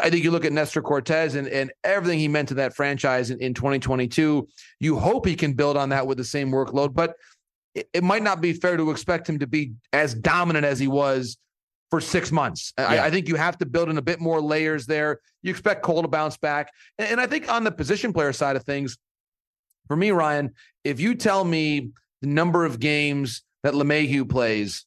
I 0.00 0.08
think 0.08 0.24
you 0.24 0.30
look 0.30 0.46
at 0.46 0.52
Nestor 0.52 0.80
Cortes 0.80 1.34
and, 1.34 1.46
and 1.46 1.70
everything 1.84 2.18
he 2.18 2.28
meant 2.28 2.48
to 2.48 2.54
that 2.54 2.74
franchise 2.74 3.30
in, 3.30 3.38
in 3.40 3.52
2022. 3.52 4.48
You 4.80 4.98
hope 4.98 5.26
he 5.26 5.36
can 5.36 5.52
build 5.52 5.76
on 5.76 5.90
that 5.90 6.06
with 6.06 6.16
the 6.16 6.24
same 6.24 6.50
workload, 6.50 6.94
but 6.94 7.16
it, 7.74 7.86
it 7.92 8.02
might 8.02 8.22
not 8.22 8.40
be 8.40 8.54
fair 8.54 8.78
to 8.78 8.90
expect 8.90 9.28
him 9.28 9.38
to 9.40 9.46
be 9.46 9.74
as 9.92 10.14
dominant 10.14 10.64
as 10.64 10.78
he 10.78 10.88
was 10.88 11.36
for 11.90 12.00
six 12.00 12.30
months. 12.30 12.72
Yeah. 12.78 12.86
I, 12.86 13.06
I, 13.06 13.10
think 13.10 13.28
you 13.28 13.36
have 13.36 13.56
to 13.58 13.66
build 13.66 13.88
in 13.88 13.98
a 13.98 14.02
bit 14.02 14.20
more 14.20 14.40
layers 14.40 14.86
there. 14.86 15.20
You 15.42 15.50
expect 15.50 15.82
Cole 15.82 16.02
to 16.02 16.08
bounce 16.08 16.36
back. 16.36 16.72
And, 16.98 17.12
and 17.12 17.20
I 17.20 17.26
think 17.26 17.50
on 17.50 17.64
the 17.64 17.70
position 17.70 18.12
player 18.12 18.32
side 18.32 18.56
of 18.56 18.64
things, 18.64 18.98
for 19.86 19.96
me, 19.96 20.10
Ryan, 20.10 20.52
if 20.84 21.00
you 21.00 21.14
tell 21.14 21.44
me 21.44 21.90
the 22.20 22.28
number 22.28 22.64
of 22.64 22.78
games 22.78 23.42
that 23.62 23.74
LeMahieu 23.74 24.28
plays, 24.28 24.84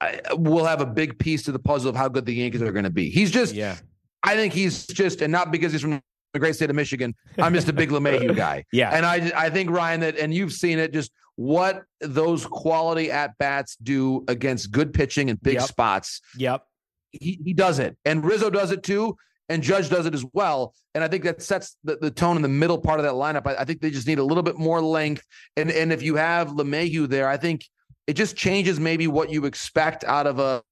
I, 0.00 0.20
we'll 0.32 0.66
have 0.66 0.80
a 0.80 0.86
big 0.86 1.18
piece 1.18 1.44
to 1.44 1.52
the 1.52 1.58
puzzle 1.58 1.90
of 1.90 1.96
how 1.96 2.08
good 2.08 2.26
the 2.26 2.34
Yankees 2.34 2.62
are 2.62 2.72
going 2.72 2.84
to 2.84 2.90
be. 2.90 3.10
He's 3.10 3.30
just 3.30 3.54
yeah. 3.54 3.76
I 4.22 4.34
think 4.34 4.52
he's 4.52 4.86
just, 4.86 5.22
and 5.22 5.32
not 5.32 5.50
because 5.52 5.72
he's 5.72 5.82
from 5.82 6.02
the 6.32 6.38
great 6.38 6.54
state 6.54 6.68
of 6.68 6.76
Michigan. 6.76 7.14
I'm 7.38 7.54
just 7.54 7.68
a 7.68 7.72
big 7.72 7.90
LeMahieu 7.90 8.36
guy. 8.36 8.64
Yeah. 8.72 8.90
And 8.90 9.06
I, 9.06 9.32
I 9.36 9.50
think 9.50 9.70
Ryan 9.70 10.00
that, 10.00 10.18
and 10.18 10.34
you've 10.34 10.52
seen 10.52 10.78
it, 10.78 10.92
just 10.92 11.12
what 11.36 11.84
those 12.00 12.44
quality 12.46 13.10
at 13.10 13.36
bats 13.38 13.76
do 13.76 14.24
against 14.28 14.70
good 14.70 14.92
pitching 14.92 15.30
and 15.30 15.40
big 15.40 15.54
yep. 15.54 15.62
spots. 15.64 16.20
Yep. 16.36 16.64
He, 17.12 17.40
he 17.44 17.52
does 17.54 17.78
it, 17.78 17.96
and 18.04 18.24
Rizzo 18.24 18.50
does 18.50 18.72
it 18.72 18.82
too, 18.82 19.16
and 19.48 19.62
Judge 19.62 19.88
does 19.88 20.06
it 20.06 20.14
as 20.14 20.24
well. 20.32 20.74
And 20.94 21.04
I 21.04 21.08
think 21.08 21.24
that 21.24 21.40
sets 21.40 21.76
the, 21.84 21.96
the 21.96 22.10
tone 22.10 22.36
in 22.36 22.42
the 22.42 22.48
middle 22.48 22.78
part 22.78 23.00
of 23.00 23.04
that 23.04 23.12
lineup. 23.12 23.46
I, 23.46 23.62
I 23.62 23.64
think 23.64 23.80
they 23.80 23.90
just 23.90 24.06
need 24.06 24.18
a 24.18 24.24
little 24.24 24.42
bit 24.42 24.58
more 24.58 24.82
length. 24.82 25.24
And 25.56 25.70
and 25.70 25.92
if 25.92 26.02
you 26.02 26.16
have 26.16 26.48
LeMahieu 26.48 27.08
there, 27.08 27.28
I 27.28 27.36
think 27.36 27.64
it 28.06 28.14
just 28.14 28.36
changes 28.36 28.78
maybe 28.78 29.06
what 29.06 29.30
you 29.30 29.46
expect 29.46 30.04
out 30.04 30.26
of 30.26 30.38
a 30.38 30.62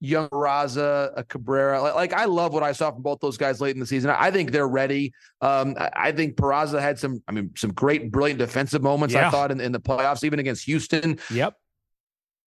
young 0.00 0.28
Raza, 0.28 1.12
a 1.16 1.24
Cabrera. 1.24 1.80
Like, 1.80 1.94
like, 1.94 2.12
I 2.12 2.26
love 2.26 2.52
what 2.52 2.62
I 2.62 2.72
saw 2.72 2.90
from 2.90 3.02
both 3.02 3.20
those 3.20 3.36
guys 3.36 3.60
late 3.60 3.74
in 3.74 3.80
the 3.80 3.86
season. 3.86 4.10
I 4.10 4.30
think 4.30 4.52
they're 4.52 4.68
ready. 4.68 5.12
Um, 5.40 5.74
I, 5.78 5.90
I, 5.94 6.12
think 6.12 6.36
Peraza 6.36 6.80
had 6.80 6.98
some, 6.98 7.22
I 7.28 7.32
mean, 7.32 7.50
some 7.56 7.72
great, 7.72 8.10
brilliant 8.10 8.38
defensive 8.38 8.82
moments. 8.82 9.14
Yeah. 9.14 9.28
I 9.28 9.30
thought 9.30 9.50
in, 9.50 9.60
in, 9.60 9.72
the 9.72 9.80
playoffs, 9.80 10.24
even 10.24 10.38
against 10.38 10.64
Houston. 10.64 11.18
Yep. 11.30 11.54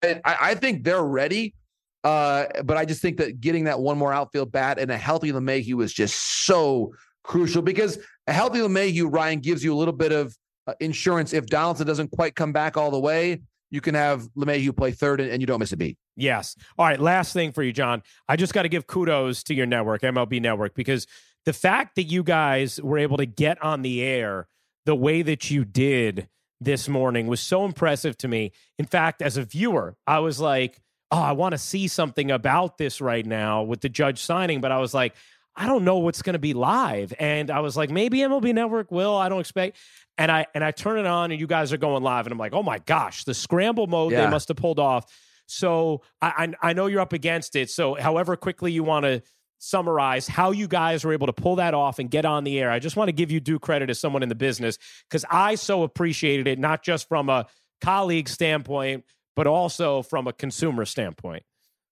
I, 0.03 0.21
I, 0.25 0.55
think 0.55 0.83
they're 0.83 1.03
ready. 1.03 1.55
Uh, 2.03 2.45
but 2.63 2.77
I 2.77 2.85
just 2.85 3.01
think 3.01 3.17
that 3.17 3.41
getting 3.41 3.65
that 3.65 3.79
one 3.79 3.97
more 3.97 4.13
outfield 4.13 4.51
bat 4.51 4.79
and 4.79 4.89
a 4.89 4.97
healthy 4.97 5.31
LeMahieu 5.31 5.73
was 5.73 5.91
just 5.91 6.45
so 6.45 6.93
crucial 7.23 7.62
because 7.62 7.99
a 8.27 8.31
healthy 8.33 8.59
LeMahieu, 8.59 9.12
Ryan, 9.12 9.39
gives 9.39 9.63
you 9.63 9.73
a 9.73 9.77
little 9.77 9.93
bit 9.93 10.13
of 10.13 10.35
uh, 10.67 10.73
insurance 10.79 11.33
if 11.33 11.45
Donaldson 11.47 11.85
doesn't 11.85 12.12
quite 12.12 12.35
come 12.35 12.53
back 12.53 12.77
all 12.77 12.91
the 12.91 12.99
way 12.99 13.41
you 13.71 13.82
can 13.82 13.95
have 13.95 14.29
LeMahieu 14.36 14.75
play 14.75 14.91
third 14.91 15.19
and, 15.19 15.29
and, 15.29 15.41
you 15.41 15.47
don't 15.47 15.60
miss 15.60 15.71
a 15.71 15.77
beat. 15.77 15.97
Yes. 16.15 16.55
All 16.77 16.86
right. 16.86 16.99
Last 16.99 17.34
thing 17.34 17.51
for 17.51 17.63
you, 17.63 17.71
Jon. 17.71 18.03
I 18.27 18.36
just 18.36 18.53
got 18.53 18.63
to 18.63 18.69
give 18.69 18.88
kudos 18.88 19.43
to 19.43 19.53
your 19.53 19.65
network, 19.65 20.01
MLB 20.01 20.41
Network, 20.41 20.75
because 20.75 21.08
the 21.45 21.53
fact 21.53 21.95
that 21.95 22.03
you 22.03 22.23
guys 22.23 22.82
were 22.82 22.97
able 22.97 23.17
to 23.17 23.25
get 23.25 23.62
on 23.63 23.82
the 23.82 24.01
air 24.01 24.47
the 24.86 24.95
way 24.95 25.21
that 25.21 25.49
you 25.51 25.65
did 25.65 26.29
this 26.60 26.89
morning 26.89 27.27
was 27.27 27.39
so 27.39 27.65
impressive 27.65 28.17
to 28.17 28.27
me. 28.27 28.51
In 28.77 28.86
fact, 28.86 29.21
as 29.21 29.38
a 29.38 29.43
viewer, 29.43 29.95
I 30.05 30.19
was 30.19 30.39
like, 30.39 30.82
oh, 31.12 31.21
I 31.21 31.32
want 31.32 31.53
to 31.53 31.58
see 31.58 31.88
something 31.88 32.32
about 32.32 32.77
this 32.77 33.01
right 33.01 33.25
now 33.25 33.63
with 33.63 33.82
the 33.82 33.89
judge 33.89 34.21
signing. 34.21 34.62
But 34.62 34.71
I 34.71 34.79
was 34.79 34.93
like, 34.93 35.15
I 35.55 35.67
don't 35.67 35.83
know 35.83 35.97
what's 35.97 36.21
going 36.21 36.33
to 36.33 36.39
be 36.39 36.53
live. 36.53 37.13
And 37.19 37.51
I 37.51 37.59
was 37.59 37.75
like, 37.75 37.89
maybe 37.89 38.19
MLB 38.19 38.53
Network 38.53 38.91
will. 38.91 39.15
I 39.15 39.29
don't 39.29 39.41
expect. 39.41 39.77
And 40.17 40.31
I 40.31 40.45
and 40.53 40.63
I 40.63 40.71
turn 40.71 40.99
it 40.99 41.05
on, 41.05 41.31
and 41.31 41.39
you 41.39 41.47
guys 41.47 41.73
are 41.73 41.77
going 41.77 42.03
live, 42.03 42.25
and 42.25 42.33
I'm 42.33 42.39
like, 42.39 42.53
oh 42.53 42.63
my 42.63 42.79
gosh, 42.79 43.23
the 43.23 43.33
scramble 43.33 43.88
mode 43.88 44.12
yeah. 44.12 44.25
they 44.25 44.31
must 44.31 44.47
have 44.49 44.57
pulled 44.57 44.79
off. 44.79 45.05
So 45.47 46.01
I, 46.21 46.53
I 46.62 46.69
I 46.69 46.73
know 46.73 46.88
you're 46.88 47.01
up 47.01 47.13
against 47.13 47.55
it. 47.55 47.69
So 47.69 47.95
however 47.95 48.35
quickly 48.35 48.71
you 48.71 48.83
want 48.83 49.05
to 49.05 49.21
summarize 49.59 50.27
how 50.27 50.51
you 50.51 50.67
guys 50.67 51.03
were 51.03 51.13
able 51.13 51.27
to 51.27 51.33
pull 51.33 51.57
that 51.57 51.73
off 51.73 51.99
and 51.99 52.09
get 52.09 52.25
on 52.25 52.43
the 52.45 52.59
air. 52.59 52.71
I 52.71 52.79
just 52.79 52.95
want 52.95 53.09
to 53.09 53.13
give 53.13 53.29
you 53.29 53.39
due 53.39 53.59
credit 53.59 53.89
as 53.89 53.99
someone 53.99 54.23
in 54.23 54.29
the 54.29 54.35
business 54.35 54.77
because 55.09 55.25
I 55.29 55.55
so 55.55 55.83
appreciated 55.83 56.47
it, 56.47 56.59
not 56.59 56.81
just 56.81 57.07
from 57.07 57.29
a 57.29 57.45
colleague 57.81 58.29
standpoint, 58.29 59.03
but 59.35 59.47
also 59.47 60.01
from 60.01 60.27
a 60.27 60.33
consumer 60.33 60.85
standpoint. 60.85 61.43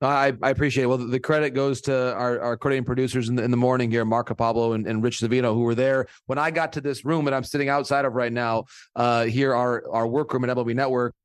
I, 0.01 0.33
I 0.43 0.49
appreciate 0.51 0.83
it. 0.83 0.87
Well, 0.87 0.99
the 0.99 1.19
credit 1.19 1.51
goes 1.51 1.81
to 1.81 2.13
our, 2.13 2.39
our 2.39 2.57
coordinating 2.57 2.85
producers 2.85 3.29
in 3.29 3.35
the, 3.35 3.43
in 3.43 3.49
the 3.49 3.57
morning 3.57 3.89
here, 3.89 4.05
Mark 4.05 4.35
Pablo 4.37 4.73
and, 4.73 4.85
and 4.85 5.03
Rich 5.03 5.21
Savino, 5.21 5.53
who 5.53 5.61
were 5.61 5.75
there 5.75 6.07
when 6.27 6.37
I 6.37 6.51
got 6.51 6.73
to 6.73 6.81
this 6.81 7.03
room 7.03 7.25
that 7.25 7.33
I'm 7.33 7.43
sitting 7.43 7.69
outside 7.69 8.05
of 8.05 8.13
right 8.13 8.31
now. 8.31 8.65
Uh, 8.95 9.25
here, 9.25 9.55
our 9.55 9.89
our 9.91 10.07
workroom 10.07 10.43
at 10.43 10.55
MLB 10.55 10.75
Network, 10.75 11.15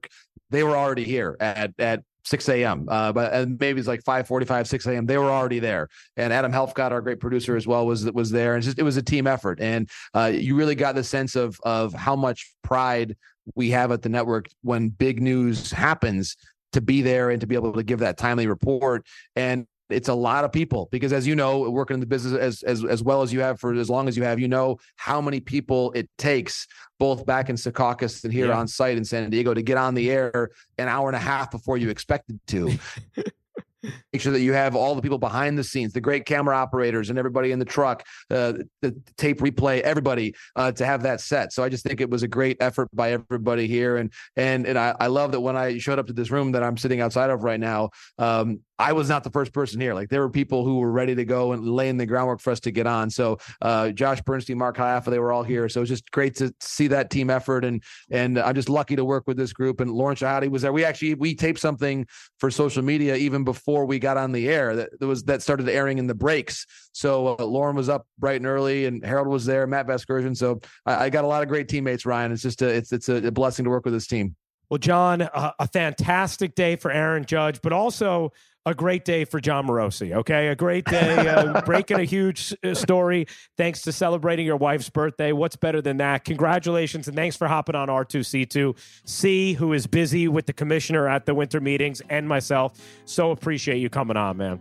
they 0.51 0.63
were 0.63 0.77
already 0.77 1.05
here 1.05 1.37
at 1.39 1.73
at 1.79 2.03
6 2.25 2.49
a.m. 2.49 2.87
Uh, 2.89 3.13
but 3.13 3.33
and 3.35 3.59
maybe 3.61 3.79
it's 3.79 3.89
like 3.89 4.03
5:45, 4.05 4.67
6 4.67 4.87
a.m. 4.87 5.07
They 5.07 5.19
were 5.19 5.31
already 5.31 5.59
there, 5.59 5.89
and 6.17 6.33
Adam 6.33 6.53
Helfgott, 6.53 6.93
our 6.93 7.03
great 7.03 7.21
producer 7.21 7.57
as 7.57 7.67
well, 7.67 7.87
was 7.87 8.11
was 8.13 8.31
there. 8.31 8.55
And 8.55 8.65
just 8.65 8.79
it 8.79 8.85
was 8.85 8.97
a 8.97 9.03
team 9.03 9.27
effort, 9.27 9.61
and 9.61 9.91
uh, 10.15 10.31
you 10.33 10.57
really 10.57 10.77
got 10.77 10.95
the 10.95 11.05
sense 11.05 11.37
of 11.37 11.59
of 11.63 11.93
how 11.93 12.17
much 12.17 12.53
pride 12.63 13.17
we 13.55 13.71
have 13.71 13.91
at 13.91 14.03
the 14.03 14.09
network 14.09 14.49
when 14.63 14.89
big 14.89 15.21
news 15.21 15.73
happens 15.73 16.37
to 16.73 16.81
be 16.81 17.03
there 17.03 17.31
and 17.31 17.41
to 17.41 17.47
be 17.47 17.55
able 17.55 17.73
to 17.73 17.83
give 17.83 18.01
that 18.01 18.19
timely 18.19 18.47
report. 18.47 19.07
And 19.37 19.67
it's 19.93 20.09
a 20.09 20.15
lot 20.15 20.45
of 20.45 20.53
people 20.53 20.89
because 20.91 21.13
as 21.13 21.27
you 21.27 21.37
know 21.37 21.71
working 21.71 21.95
in 21.95 22.01
the 22.01 22.07
business 22.07 22.35
as, 22.35 22.63
as 22.63 22.85
as 22.85 23.03
well 23.03 23.23
as 23.23 23.33
you 23.33 23.41
have 23.41 23.61
for 23.61 23.75
as 23.75 23.91
long 23.91 24.09
as 24.09 24.17
you 24.17 24.23
have 24.23 24.41
you 24.41 24.49
know 24.49 24.79
how 24.97 25.21
many 25.21 25.39
people 25.39 25.93
it 25.93 26.09
takes 26.17 26.67
both 26.99 27.27
back 27.27 27.51
in 27.51 27.57
Secaucus 27.57 28.25
and 28.25 28.33
here 28.33 28.47
yeah. 28.47 28.59
on 28.59 28.67
site 28.67 28.97
in 28.97 29.05
San 29.05 29.29
Diego 29.29 29.53
to 29.53 29.63
get 29.63 29.77
on 29.77 29.95
the 29.95 30.11
air 30.11 30.51
an 30.79 30.89
hour 30.89 31.09
and 31.09 31.17
a 31.17 31.21
half 31.21 31.51
before 31.51 31.77
you 31.77 31.91
expected 31.91 32.41
to 32.47 32.73
make 33.83 34.23
sure 34.23 34.33
that 34.33 34.41
you 34.41 34.53
have 34.53 34.75
all 34.77 34.95
the 34.95 35.03
people 35.03 35.19
behind 35.19 35.59
the 35.59 35.65
scenes, 35.65 35.93
the 35.93 36.01
great 36.01 36.25
camera 36.25 36.57
operators, 36.57 37.11
and 37.11 37.19
everybody 37.19 37.53
in 37.53 37.59
the 37.59 37.65
truck, 37.65 38.07
uh, 38.31 38.55
the 38.81 38.95
tape 39.17 39.41
replay, 39.41 39.81
everybody 39.81 40.35
uh, 40.57 40.73
to 40.73 40.87
have 40.87 41.03
that 41.03 41.21
set. 41.21 41.53
So 41.53 41.63
I 41.63 41.69
just 41.69 41.85
think 41.85 42.01
it 42.01 42.11
was 42.11 42.23
a 42.23 42.29
great 42.29 42.57
effort 42.61 42.89
by 42.93 43.13
everybody 43.13 43.67
here, 43.67 43.97
and 43.97 44.13
and 44.37 44.67
and 44.67 44.79
I, 44.79 44.95
I 44.99 45.07
love 45.09 45.33
that 45.33 45.41
when 45.41 45.57
I 45.57 45.79
showed 45.79 45.99
up 45.99 46.07
to 46.07 46.13
this 46.13 46.31
room 46.31 46.53
that 46.53 46.63
I'm 46.63 46.77
sitting 46.77 47.01
outside 47.01 47.31
of 47.31 47.43
right 47.43 47.61
now, 47.61 47.91
um, 48.19 48.61
I 48.79 48.93
was 48.93 49.09
not 49.09 49.23
the 49.23 49.31
first 49.31 49.53
person 49.53 49.81
here. 49.81 49.95
Like 49.95 50.09
there 50.09 50.21
were 50.21 50.31
people 50.31 50.65
who 50.65 50.79
were 50.79 50.91
ready 50.91 51.15
to 51.15 51.25
go 51.25 51.53
and 51.53 51.69
laying 51.69 51.99
the 51.99 52.07
groundwork 52.07 52.41
for 52.41 52.51
us 52.51 52.61
to 52.61 52.71
get 52.71 52.87
on. 52.87 53.11
So 53.11 53.39
uh, 53.61 53.91
Josh 53.91 54.21
Bernstein, 54.23 54.59
Mark 54.59 54.77
Haifa, 54.77 55.11
they 55.11 55.19
were 55.19 55.33
all 55.33 55.43
here. 55.43 55.69
So 55.69 55.81
it 55.81 55.83
was 55.83 55.89
just 55.91 56.11
great 56.11 56.35
to 56.37 56.55
see 56.61 56.89
that 56.89 57.11
team 57.11 57.31
effort. 57.31 57.65
And 57.65 57.83
and 58.11 58.39
I'm 58.39 58.55
just 58.55 58.69
lucky 58.69 58.97
to 58.97 59.05
work 59.05 59.25
with 59.27 59.37
this 59.37 59.53
group. 59.53 59.81
And 59.81 59.91
Lauren 59.91 60.17
Shehadi 60.17 60.51
was 60.51 60.63
there. 60.63 60.73
We 60.73 60.85
actually 60.85 61.15
we 61.15 61.35
taped 61.35 61.61
something 61.61 62.07
for 62.39 62.51
social 62.51 62.83
media 62.83 63.15
even 63.17 63.45
before 63.45 63.85
we 63.85 63.99
got 63.99 64.17
on 64.17 64.33
the 64.33 64.49
air. 64.49 64.75
That, 64.75 65.01
was 65.01 65.23
that 65.25 65.43
started 65.43 65.69
airing 65.69 65.99
in 65.99 66.07
the 66.07 66.15
breaks. 66.15 66.67
So 66.93 67.37
uh, 67.39 67.45
Lauren 67.45 67.77
was 67.77 67.89
up 67.89 68.07
bright 68.19 68.37
and 68.37 68.47
early, 68.47 68.87
and 68.87 69.05
Harold 69.05 69.29
was 69.29 69.45
there, 69.45 69.67
Matt 69.67 69.87
Vasgersian. 69.87 70.37
So 70.37 70.61
I, 70.87 71.05
I, 71.05 71.11
got 71.11 71.25
a 71.25 71.27
lot 71.27 71.43
of 71.43 71.49
great 71.49 71.69
teammates. 71.69 72.05
Ryan, 72.05 72.33
it's 72.33 72.43
just 72.43 72.63
a, 72.63 72.69
it's 72.69 72.93
it's 72.93 73.09
a 73.09 73.31
blessing 73.31 73.65
to 73.65 73.71
work 73.71 73.85
with 73.85 73.95
this 73.95 74.07
team. 74.07 74.35
Well, 74.73 74.79
Jon, 74.79 75.21
a 75.21 75.69
fantastic 75.69 76.55
day 76.55 76.77
for 76.77 76.91
Aaron 76.91 77.27
Judge, 77.27 77.61
but 77.61 77.75
also 77.75 78.33
a 78.65 78.75
great 78.75 79.05
day 79.05 79.25
for 79.25 79.41
Jon 79.41 79.67
Morosi. 79.67 80.13
Okay, 80.13 80.49
a 80.49 80.55
great 80.55 80.85
day, 80.85 81.29
uh, 81.29 81.61
breaking 81.67 81.99
a 81.99 82.05
huge 82.05 82.55
uh, 82.65 82.75
story 82.75 83.27
thanks 83.57 83.83
to 83.83 83.93
celebrating 83.93 84.47
your 84.47 84.57
wife's 84.57 84.89
birthday. 84.89 85.33
What's 85.33 85.57
better 85.57 85.83
than 85.83 85.97
that? 85.99 86.25
Congratulations 86.25 87.09
and 87.09 87.17
thanks 87.17 87.37
for 87.37 87.49
hopping 87.49 87.75
on 87.75 87.89
R2C2. 87.89 88.77
C, 89.05 89.55
who 89.55 89.73
is 89.73 89.87
busy 89.87 90.29
with 90.29 90.47
the 90.47 90.53
commissioner 90.53 91.09
at 91.09 91.27
the 91.27 91.35
winter 91.35 91.61
meetings, 91.61 92.03
and 92.09 92.29
myself. 92.29 92.75
So 93.05 93.31
appreciate 93.31 93.79
you 93.79 93.91
coming 93.91 94.17
on, 94.17 94.37
man. 94.37 94.61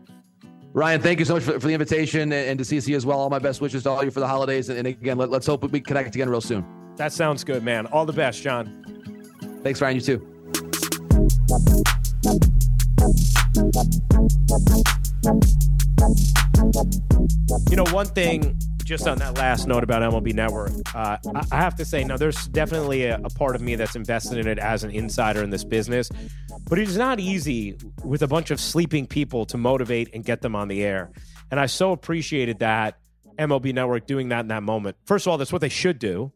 Ryan, 0.73 1.01
thank 1.01 1.19
you 1.19 1.25
so 1.25 1.33
much 1.33 1.43
for, 1.43 1.59
for 1.59 1.67
the 1.67 1.73
invitation 1.73 2.21
and, 2.21 2.33
and 2.33 2.59
to 2.59 2.65
CC 2.65 2.95
as 2.95 3.05
well. 3.05 3.19
All 3.19 3.29
my 3.29 3.39
best 3.39 3.59
wishes 3.61 3.83
to 3.83 3.89
all 3.89 4.03
you 4.03 4.11
for 4.11 4.21
the 4.21 4.27
holidays. 4.27 4.69
And, 4.69 4.77
and 4.77 4.87
again, 4.87 5.17
let, 5.17 5.29
let's 5.29 5.45
hope 5.45 5.69
we 5.69 5.81
connect 5.81 6.15
again 6.15 6.29
real 6.29 6.41
soon. 6.41 6.65
That 6.95 7.11
sounds 7.13 7.43
good, 7.43 7.63
man. 7.63 7.87
All 7.87 8.05
the 8.05 8.13
best, 8.13 8.41
Jon. 8.41 8.83
Thanks, 9.63 9.81
Ryan. 9.81 9.95
You 9.97 10.01
too. 10.01 10.27
You 13.53 13.69
know, 17.75 17.83
one 17.91 18.07
thing 18.07 18.57
just 18.83 19.07
on 19.07 19.19
that 19.19 19.37
last 19.37 19.67
note 19.67 19.83
about 19.83 20.01
MLB 20.01 20.33
Network, 20.33 20.71
uh, 20.95 21.17
I 21.51 21.57
have 21.57 21.75
to 21.75 21.85
say, 21.85 22.03
now 22.03 22.17
there's 22.17 22.47
definitely 22.47 23.05
a, 23.05 23.17
a, 23.17 23.29
part 23.29 23.55
of 23.55 23.61
me 23.61 23.75
that's 23.75 23.95
invested 23.95 24.37
in 24.37 24.47
it 24.47 24.57
as 24.57 24.83
an 24.83 24.91
insider 24.91 25.43
in 25.43 25.49
this 25.49 25.65
business, 25.65 26.09
but 26.69 26.79
it 26.79 26.87
is 26.87 26.97
not 26.97 27.19
easy 27.19 27.75
with 28.03 28.21
a 28.21 28.27
bunch 28.27 28.51
of 28.51 28.59
sleeping 28.59 29.05
people 29.05 29.45
to 29.47 29.57
motivate 29.57 30.09
and 30.13 30.23
get 30.23 30.41
them 30.41 30.55
on 30.55 30.69
the 30.69 30.83
air. 30.83 31.11
And 31.49 31.59
I 31.59 31.65
so 31.65 31.91
appreciated 31.91 32.59
that 32.59 32.99
MLB 33.37 33.73
Network 33.73 34.07
doing 34.07 34.29
that 34.29 34.41
in 34.41 34.47
that 34.47 34.63
moment. 34.63 34.95
First 35.05 35.27
of 35.27 35.31
all, 35.31 35.37
that's 35.37 35.51
what 35.51 35.61
they 35.61 35.69
should 35.69 35.99
do 35.99 36.31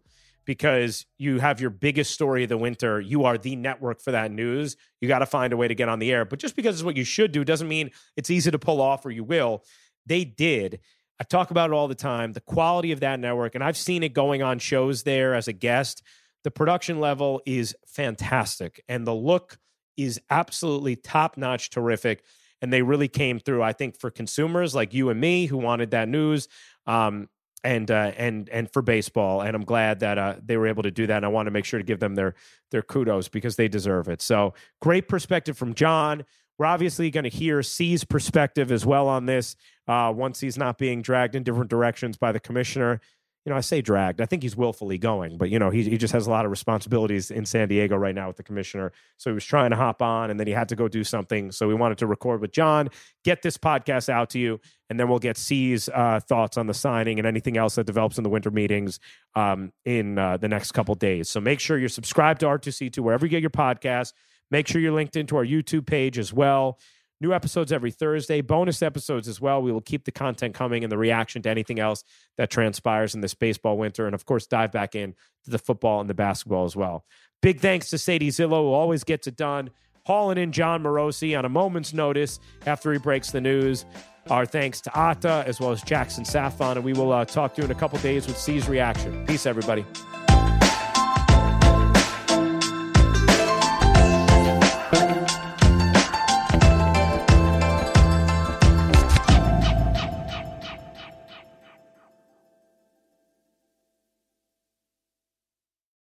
because 0.46 1.06
you 1.18 1.40
have 1.40 1.60
your 1.60 1.70
biggest 1.70 2.12
story 2.12 2.44
of 2.44 2.50
the 2.50 2.58
winter. 2.58 3.02
You 3.02 3.26
are 3.26 3.38
the 3.38 3.56
network 3.56 4.02
for 4.02 4.12
that 4.12 4.32
news. 4.32 4.78
You 5.02 5.08
got 5.08 5.20
to 5.20 5.26
find 5.26 5.52
a 5.54 5.58
way 5.58 5.68
to 5.68 5.76
get 5.76 5.90
on 5.90 6.00
the 6.00 6.12
air. 6.12 6.26
But 6.26 6.40
just 6.40 6.56
because 6.56 6.76
it's 6.76 6.84
what 6.84 6.98
you 6.98 7.04
should 7.04 7.32
do 7.32 7.44
doesn't 7.44 7.68
mean 7.68 7.92
it's 8.16 8.30
easy 8.30 8.52
to 8.52 8.60
pull 8.60 8.82
off 8.82 9.06
or 9.06 9.12
you 9.12 9.24
will. 9.24 9.64
They 10.06 10.24
did. 10.24 10.80
I 11.20 11.24
talk 11.24 11.52
about 11.52 11.70
it 11.70 11.74
all 11.74 11.88
the 11.88 11.96
time 11.96 12.34
the 12.34 12.42
quality 12.42 12.92
of 12.92 13.00
that 13.00 13.20
network, 13.20 13.56
and 13.56 13.64
I've 13.64 13.78
seen 13.78 14.04
it 14.04 14.14
going 14.14 14.44
on 14.44 14.60
shows 14.60 15.04
there 15.04 15.34
as 15.34 15.48
a 15.48 15.54
guest. 15.54 16.04
The 16.44 16.52
production 16.52 17.00
level 17.00 17.42
is 17.46 17.76
fantastic, 17.88 18.84
and 18.88 19.08
the 19.08 19.16
look 19.16 19.58
is 19.98 20.20
absolutely 20.30 20.96
top 20.96 21.38
notch, 21.38 21.70
terrific. 21.70 22.24
And 22.62 22.72
they 22.72 22.82
really 22.82 23.08
came 23.08 23.40
through, 23.40 23.64
I 23.64 23.74
think, 23.74 24.00
for 24.00 24.10
consumers 24.10 24.74
like 24.74 24.94
you 24.94 25.10
and 25.10 25.20
me 25.20 25.46
who 25.46 25.58
wanted 25.58 25.92
that 25.92 26.10
news. 26.10 26.48
Um, 26.88 27.30
and 27.66 27.92
uh, 27.92 28.12
and 28.16 28.48
and 28.50 28.72
for 28.72 28.82
baseball. 28.82 29.42
And 29.42 29.56
I'm 29.56 29.66
glad 29.66 30.00
that 30.00 30.18
uh, 30.18 30.36
they 30.44 30.56
were 30.56 30.68
able 30.68 30.84
to 30.84 30.92
do 30.92 31.08
that. 31.08 31.18
And 31.18 31.26
I 31.26 31.30
want 31.30 31.48
to 31.48 31.52
make 31.52 31.66
sure 31.66 31.80
to 31.80 31.86
give 31.86 32.00
them 32.00 32.16
their 32.16 32.36
their 32.72 32.82
kudos 32.82 33.28
because 33.28 33.56
they 33.56 33.68
deserve 33.68 34.08
it. 34.08 34.22
So 34.22 34.54
great 34.82 35.08
perspective 35.08 35.58
from 35.58 35.74
Jon. 35.74 36.24
We're 36.58 36.68
obviously 36.68 37.12
going 37.12 37.26
to 37.26 37.30
hear 37.30 37.62
C's 37.62 38.06
perspective 38.06 38.72
as 38.72 38.86
well 38.86 39.10
on 39.10 39.26
this 39.26 39.58
uh, 39.88 40.14
once 40.16 40.40
he's 40.40 40.58
not 40.58 40.78
being 40.78 41.02
dragged 41.02 41.36
in 41.36 41.44
different 41.44 41.70
directions 41.70 42.16
by 42.16 42.32
the 42.32 42.40
commissioner 42.40 43.02
you 43.46 43.52
know, 43.52 43.58
I 43.58 43.62
say 43.62 43.82
dragged. 43.82 44.22
I 44.22 44.26
think 44.26 44.42
he's 44.42 44.58
willfully 44.58 44.98
going, 44.98 45.38
but 45.38 45.52
you 45.52 45.60
know, 45.60 45.70
he 45.70 45.84
he 45.84 45.98
just 45.98 46.14
has 46.14 46.26
a 46.26 46.32
lot 46.32 46.46
of 46.46 46.52
responsibilities 46.52 47.30
in 47.30 47.46
San 47.46 47.68
Diego 47.68 47.96
right 47.96 48.16
now 48.16 48.28
with 48.28 48.38
the 48.38 48.44
commissioner. 48.44 48.92
So 49.18 49.30
he 49.30 49.36
was 49.36 49.46
trying 49.46 49.70
to 49.70 49.76
hop 49.76 50.02
on, 50.02 50.32
and 50.32 50.40
then 50.40 50.48
he 50.48 50.54
had 50.54 50.68
to 50.70 50.76
go 50.76 50.88
do 50.88 51.04
something. 51.04 51.52
So 51.52 51.68
we 51.68 51.76
wanted 51.76 52.00
to 52.00 52.08
record 52.08 52.42
with 52.42 52.52
Jon, 52.52 52.90
get 53.24 53.44
this 53.44 53.56
podcast 53.56 54.10
out 54.10 54.32
to 54.32 54.40
you, 54.40 54.60
and 54.90 55.00
then 55.00 55.08
we'll 55.08 55.20
get 55.20 55.38
C's 55.38 55.90
uh, 55.90 56.20
thoughts 56.22 56.58
on 56.58 56.66
the 56.66 56.74
signing 56.74 57.20
and 57.20 57.28
anything 57.28 57.56
else 57.56 57.76
that 57.76 57.86
develops 57.86 58.18
in 58.18 58.24
the 58.24 58.32
winter 58.32 58.50
meetings 58.50 59.00
um, 59.36 59.72
in 59.86 60.18
uh, 60.18 60.38
the 60.38 60.48
next 60.48 60.72
couple 60.72 60.96
days. 60.96 61.30
So 61.30 61.40
make 61.40 61.60
sure 61.60 61.78
you're 61.78 61.88
subscribed 61.88 62.40
to 62.40 62.48
R2C2 62.48 62.98
wherever 63.00 63.28
you 63.28 63.30
get 63.30 63.42
your 63.42 63.52
podcast. 63.52 64.14
Make 64.50 64.68
sure 64.68 64.82
you're 64.82 64.92
linked 64.92 65.16
into 65.16 65.38
our 65.38 65.46
YouTube 65.46 65.86
page 65.86 66.18
as 66.18 66.34
well. 66.34 66.80
New 67.26 67.34
episodes 67.34 67.72
every 67.72 67.90
Thursday, 67.90 68.42
bonus 68.42 68.84
episodes 68.84 69.28
as 69.28 69.42
well. 69.42 69.60
We 69.60 69.72
will 69.72 69.82
keep 69.82 70.06
the 70.06 70.12
content 70.12 70.54
coming 70.54 70.84
and 70.84 70.92
the 70.92 70.98
reaction 70.98 71.42
to 71.42 71.50
anything 71.50 71.80
else 71.80 72.04
that 72.38 72.52
transpires 72.52 73.16
in 73.16 73.22
this 73.22 73.34
baseball 73.34 73.80
winter. 73.80 74.06
And 74.06 74.14
of 74.14 74.26
course, 74.26 74.46
dive 74.46 74.72
back 74.72 74.94
in 74.94 75.16
to 75.46 75.50
the 75.50 75.58
football 75.58 76.02
and 76.02 76.08
the 76.08 76.14
basketball 76.14 76.66
as 76.66 76.76
well. 76.76 77.04
Big 77.42 77.62
thanks 77.62 77.90
to 77.90 77.96
Sadye 77.96 78.28
Zillo, 78.28 78.62
who 78.62 78.74
always 78.74 79.04
gets 79.04 79.26
it 79.26 79.36
done, 79.36 79.72
hauling 80.06 80.38
in 80.38 80.52
Jon 80.52 80.84
Morosi 80.84 81.36
on 81.36 81.46
a 81.46 81.50
moment's 81.50 81.96
notice 81.96 82.40
after 82.68 82.94
he 82.94 83.00
breaks 83.00 83.32
the 83.32 83.42
news. 83.42 83.86
Our 84.30 84.46
thanks 84.46 84.80
to 84.82 84.94
Ata 84.94 85.44
as 85.48 85.60
well 85.60 85.72
as 85.72 85.82
Jackson 85.82 86.26
Safon. 86.26 86.76
And 86.76 86.86
we 86.86 86.94
will 86.94 87.12
uh, 87.12 87.26
talk 87.26 87.56
to 87.56 87.62
you 87.64 87.66
in 87.66 87.72
a 87.72 87.76
couple 87.76 87.98
days 88.00 88.28
with 88.28 88.38
C's 88.38 88.70
reaction. 88.70 89.26
Peace, 89.26 89.48
everybody. 89.48 89.84